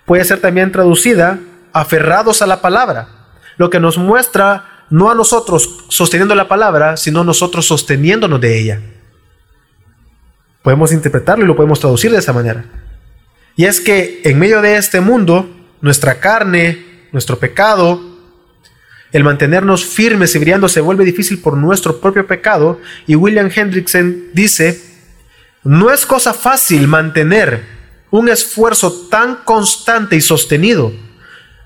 [0.05, 1.39] puede ser también traducida
[1.73, 3.09] aferrados a la palabra,
[3.59, 8.81] lo que nos muestra no a nosotros sosteniendo la palabra, sino nosotros sosteniéndonos de ella.
[10.67, 12.65] Podemos interpretarlo y lo podemos traducir de esa manera.
[13.55, 15.49] Y es que en medio de este mundo,
[15.81, 18.01] nuestra carne, nuestro pecado,
[19.13, 22.81] el mantenernos firmes y brillando se vuelve difícil por nuestro propio pecado.
[23.07, 24.83] Y William Hendrickson dice,
[25.63, 27.63] no es cosa fácil mantener
[28.11, 30.93] un esfuerzo tan constante y sostenido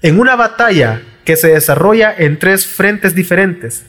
[0.02, 3.82] en una batalla que se desarrolla en tres frentes diferentes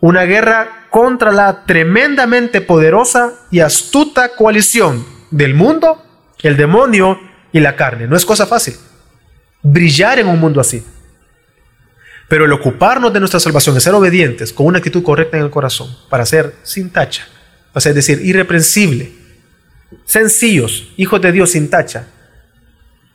[0.00, 6.02] una guerra contra la tremendamente poderosa y astuta coalición del mundo,
[6.42, 7.20] el demonio
[7.52, 8.06] y la carne.
[8.06, 8.74] No es cosa fácil
[9.62, 10.82] brillar en un mundo así.
[12.28, 15.50] Pero el ocuparnos de nuestra salvación, es ser obedientes con una actitud correcta en el
[15.50, 17.26] corazón, para ser sin tacha,
[17.74, 19.12] es decir, irreprensible,
[20.04, 22.06] sencillos, hijos de Dios sin tacha,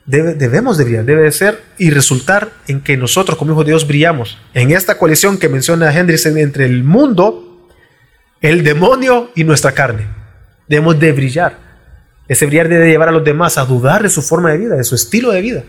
[0.05, 3.87] debemos de brillar, debe de ser y resultar en que nosotros como hijos de Dios
[3.87, 4.37] brillamos.
[4.53, 7.69] En esta coalición que menciona Hendrickson entre el mundo,
[8.41, 10.07] el demonio y nuestra carne.
[10.67, 11.57] Debemos de brillar.
[12.27, 14.83] Ese brillar debe llevar a los demás a dudar de su forma de vida, de
[14.83, 15.63] su estilo de vida.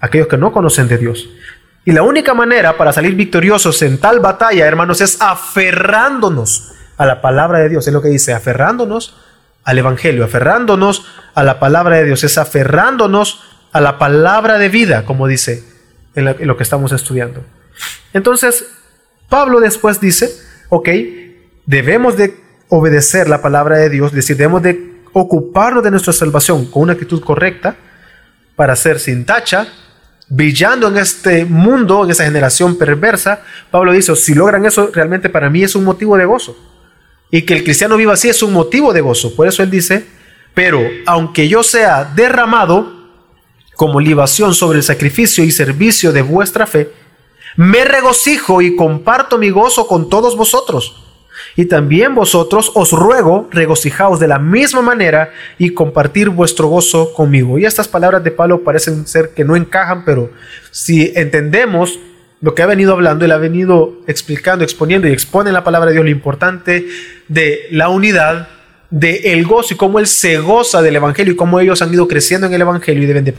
[0.00, 1.28] Aquellos que no conocen de Dios.
[1.84, 7.20] Y la única manera para salir victoriosos en tal batalla, hermanos, es aferrándonos a la
[7.22, 7.86] palabra de Dios.
[7.86, 9.16] Es lo que dice, aferrándonos
[9.66, 13.42] al Evangelio, aferrándonos a la palabra de Dios, es aferrándonos
[13.72, 15.64] a la palabra de vida, como dice
[16.14, 17.44] en, lo que estamos estudiando.
[18.12, 18.64] Entonces,
[19.28, 20.30] Pablo después dice,
[20.68, 20.88] ok,
[21.66, 22.36] debemos de
[22.68, 26.92] obedecer la palabra de Dios, es decir, debemos de ocuparnos de nuestra salvación con una
[26.92, 27.74] actitud correcta
[28.54, 29.66] para ser sin tacha,
[30.28, 33.40] brillando en este mundo, en esa generación perversa.
[33.72, 36.56] Pablo dice, si logran eso, realmente para mí es un motivo de gozo.
[37.30, 39.34] Y que el cristiano viva así es un motivo de gozo.
[39.34, 40.06] Por eso él dice,
[40.54, 42.94] pero aunque yo sea derramado
[43.74, 46.90] como libación sobre el sacrificio y servicio de vuestra fe,
[47.56, 51.02] me regocijo y comparto mi gozo con todos vosotros.
[51.56, 57.58] Y también vosotros os ruego regocijaos de la misma manera y compartir vuestro gozo conmigo.
[57.58, 60.30] Y estas palabras de Pablo parecen ser que no encajan, pero
[60.70, 61.98] si entendemos
[62.40, 65.88] lo que ha venido hablando, él ha venido explicando, exponiendo y expone en la palabra
[65.88, 66.86] de Dios lo importante
[67.28, 68.48] de la unidad,
[68.90, 72.06] de el gozo y cómo él se goza del evangelio y cómo ellos han ido
[72.06, 73.34] creciendo en el evangelio y deben de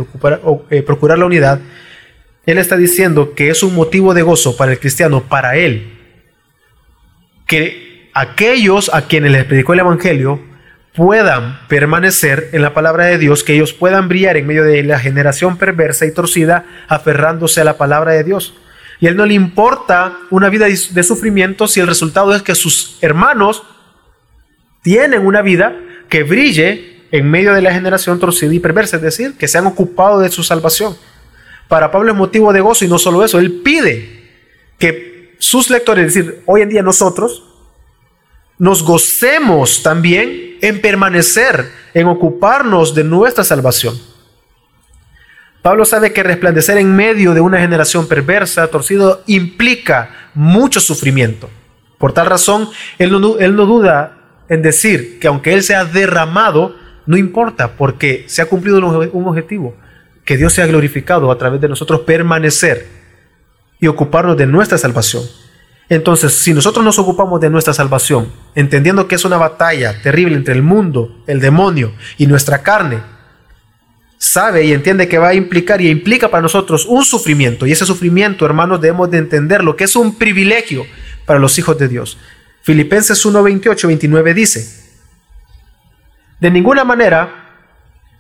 [0.70, 1.60] eh, procurar la unidad.
[2.45, 5.93] Él está diciendo que es un motivo de gozo para el cristiano, para él,
[7.45, 10.41] que aquellos a quienes les predicó el evangelio
[10.95, 14.98] puedan permanecer en la palabra de Dios, que ellos puedan brillar en medio de la
[14.98, 18.56] generación perversa y torcida, aferrándose a la palabra de Dios.
[19.00, 22.56] Y a él no le importa una vida de sufrimiento si el resultado es que
[22.56, 23.64] sus hermanos
[24.82, 25.80] tienen una vida
[26.10, 29.68] que brille en medio de la generación torcida y perversa, es decir, que se han
[29.68, 30.98] ocupado de su salvación.
[31.68, 34.18] Para Pablo es motivo de gozo y no solo eso, él pide
[34.80, 37.43] que sus lectores, es decir, hoy en día nosotros,
[38.58, 44.00] nos gocemos también en permanecer, en ocuparnos de nuestra salvación.
[45.62, 51.49] Pablo sabe que resplandecer en medio de una generación perversa, torcido, implica mucho sufrimiento.
[51.97, 54.18] Por tal razón, él no, duda
[54.49, 59.76] en decir que aunque Él sea derramado, no importa, porque se ha cumplido un objetivo,
[60.24, 62.88] que Dios sea glorificado a través de nosotros permanecer
[63.80, 65.24] y ocuparnos de nuestra salvación.
[65.89, 70.53] Entonces, si nosotros nos ocupamos de nuestra salvación, entendiendo que es una batalla terrible entre
[70.53, 72.99] el mundo, el demonio y nuestra carne,
[74.18, 77.65] sabe y entiende que va a implicar y implica para nosotros un sufrimiento.
[77.65, 80.86] Y ese sufrimiento, hermanos, debemos de entender lo que es un privilegio
[81.26, 82.18] para los hijos de Dios.
[82.61, 84.88] Filipenses 1, 28, 29 dice,
[86.39, 87.47] de ninguna manera,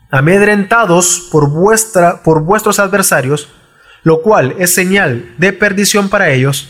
[0.09, 3.49] amedrentados por, vuestra, por vuestros adversarios,
[4.03, 6.69] lo cual es señal de perdición para ellos,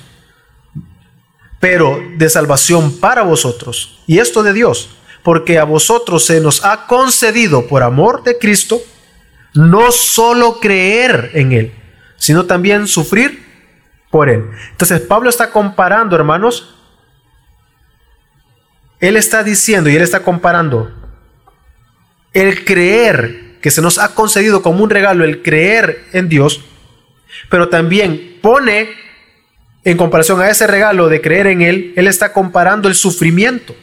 [1.59, 3.99] pero de salvación para vosotros.
[4.07, 4.89] Y esto de Dios,
[5.23, 8.82] porque a vosotros se nos ha concedido por amor de Cristo,
[9.58, 11.74] no solo creer en Él,
[12.16, 13.43] sino también sufrir
[14.12, 14.45] por Él.
[14.72, 16.76] Entonces Pablo está comparando, hermanos,
[18.99, 20.91] Él está diciendo y Él está comparando
[22.34, 26.62] el creer que se nos ha concedido como un regalo, el creer en Dios,
[27.49, 28.89] pero también pone
[29.84, 33.76] en comparación a ese regalo de creer en Él, Él está comparando el sufrimiento.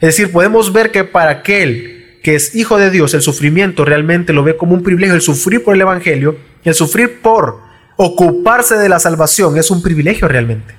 [0.00, 4.32] Es decir, podemos ver que para aquel que es hijo de Dios, el sufrimiento realmente
[4.32, 7.60] lo ve como un privilegio, el sufrir por el Evangelio, el sufrir por
[7.96, 10.74] ocuparse de la salvación es un privilegio realmente.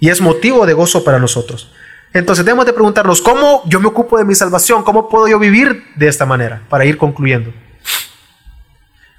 [0.00, 1.70] Y es motivo de gozo para nosotros.
[2.14, 4.82] Entonces debemos de preguntarnos, ¿cómo yo me ocupo de mi salvación?
[4.82, 6.62] ¿Cómo puedo yo vivir de esta manera?
[6.70, 7.52] Para ir concluyendo.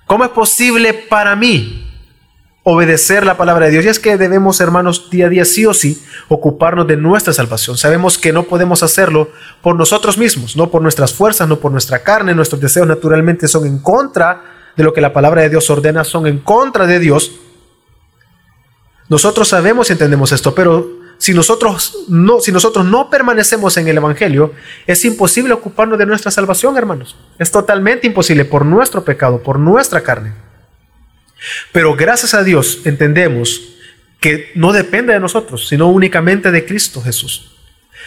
[0.07, 1.86] ¿Cómo es posible para mí
[2.69, 3.85] obedecer la palabra de Dios?
[3.85, 7.77] Y es que debemos, hermanos, día a día sí o sí ocuparnos de nuestra salvación.
[7.77, 9.29] Sabemos que no podemos hacerlo
[9.61, 12.35] por nosotros mismos, no por nuestras fuerzas, no por nuestra carne.
[12.35, 14.43] Nuestros deseos naturalmente son en contra
[14.75, 17.31] de lo que la palabra de Dios ordena, son en contra de Dios.
[19.07, 23.95] Nosotros sabemos y entendemos esto, pero si nosotros no, si nosotros no permanecemos en el
[23.95, 24.51] Evangelio,
[24.85, 27.15] es imposible ocuparnos de nuestra salvación, hermanos.
[27.39, 30.46] Es totalmente imposible por nuestro pecado, por nuestra carne.
[31.71, 33.75] Pero gracias a Dios entendemos
[34.19, 37.51] que no depende de nosotros, sino únicamente de Cristo Jesús.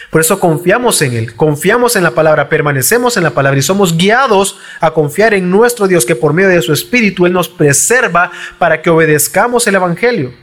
[0.09, 3.97] Por eso confiamos en Él, confiamos en la palabra, permanecemos en la palabra y somos
[3.97, 8.31] guiados a confiar en nuestro Dios que por medio de su Espíritu Él nos preserva
[8.57, 10.33] para que obedezcamos el Evangelio.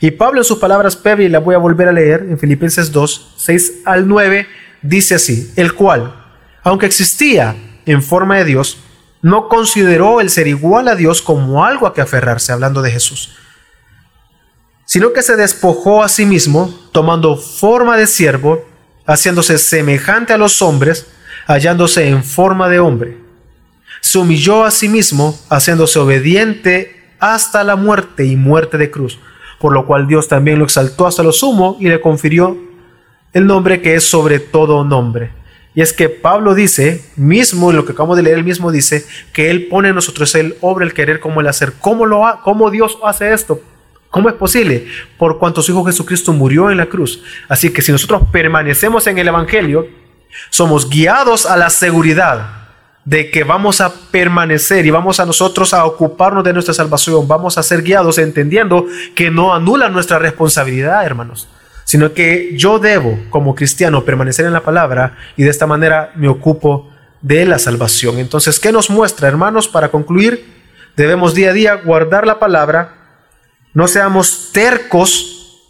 [0.00, 2.90] Y Pablo en sus palabras Pepe, y la voy a volver a leer en Filipenses
[2.90, 4.48] 2, 6 al 9,
[4.80, 6.26] dice así, el cual,
[6.64, 7.54] aunque existía
[7.86, 8.78] en forma de Dios,
[9.22, 13.36] no consideró el ser igual a Dios como algo a que aferrarse, hablando de Jesús,
[14.84, 18.64] sino que se despojó a sí mismo, tomando forma de siervo,
[19.06, 21.06] haciéndose semejante a los hombres,
[21.46, 23.18] hallándose en forma de hombre.
[24.00, 29.18] Se humilló a sí mismo, haciéndose obediente hasta la muerte y muerte de cruz
[29.62, 32.58] por lo cual Dios también lo exaltó hasta lo sumo y le confirió
[33.32, 35.30] el nombre que es sobre todo nombre.
[35.74, 39.06] Y es que Pablo dice, mismo en lo que acabamos de leer, él mismo dice
[39.32, 41.72] que él pone en nosotros el obra, el querer, como el hacer.
[41.80, 42.04] ¿Cómo,
[42.42, 43.60] ¿Cómo Dios hace esto?
[44.10, 44.86] ¿Cómo es posible?
[45.16, 47.22] Por cuanto su Hijo Jesucristo murió en la cruz.
[47.48, 49.88] Así que si nosotros permanecemos en el Evangelio,
[50.50, 52.62] somos guiados a la seguridad
[53.04, 57.58] de que vamos a permanecer y vamos a nosotros a ocuparnos de nuestra salvación, vamos
[57.58, 61.48] a ser guiados entendiendo que no anula nuestra responsabilidad, hermanos,
[61.92, 66.26] sino que yo debo, como cristiano, permanecer en la palabra y de esta manera me
[66.26, 66.90] ocupo
[67.20, 68.18] de la salvación.
[68.18, 69.68] Entonces, ¿qué nos muestra, hermanos?
[69.68, 70.42] Para concluir,
[70.96, 72.94] debemos día a día guardar la palabra,
[73.74, 75.60] no seamos tercos,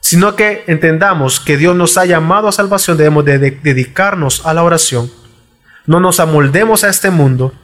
[0.00, 4.64] sino que entendamos que Dios nos ha llamado a salvación, debemos de dedicarnos a la
[4.64, 5.10] oración
[5.88, 7.54] no nos amoldemos a este mundo,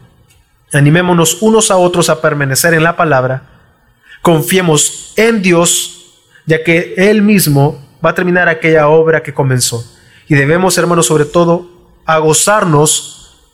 [0.72, 3.43] animémonos unos a otros a permanecer en la palabra,
[4.22, 6.03] confiemos en Dios,
[6.47, 9.84] ya que Él mismo va a terminar aquella obra que comenzó.
[10.28, 11.70] Y debemos, hermanos, sobre todo,
[12.07, 13.49] a gozarnos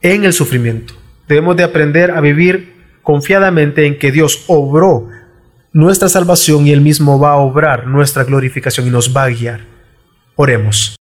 [0.00, 0.94] en el sufrimiento.
[1.28, 2.72] Debemos de aprender a vivir
[3.02, 5.08] confiadamente en que Dios obró
[5.72, 9.60] nuestra salvación y Él mismo va a obrar nuestra glorificación y nos va a guiar.
[10.36, 10.90] Oremos.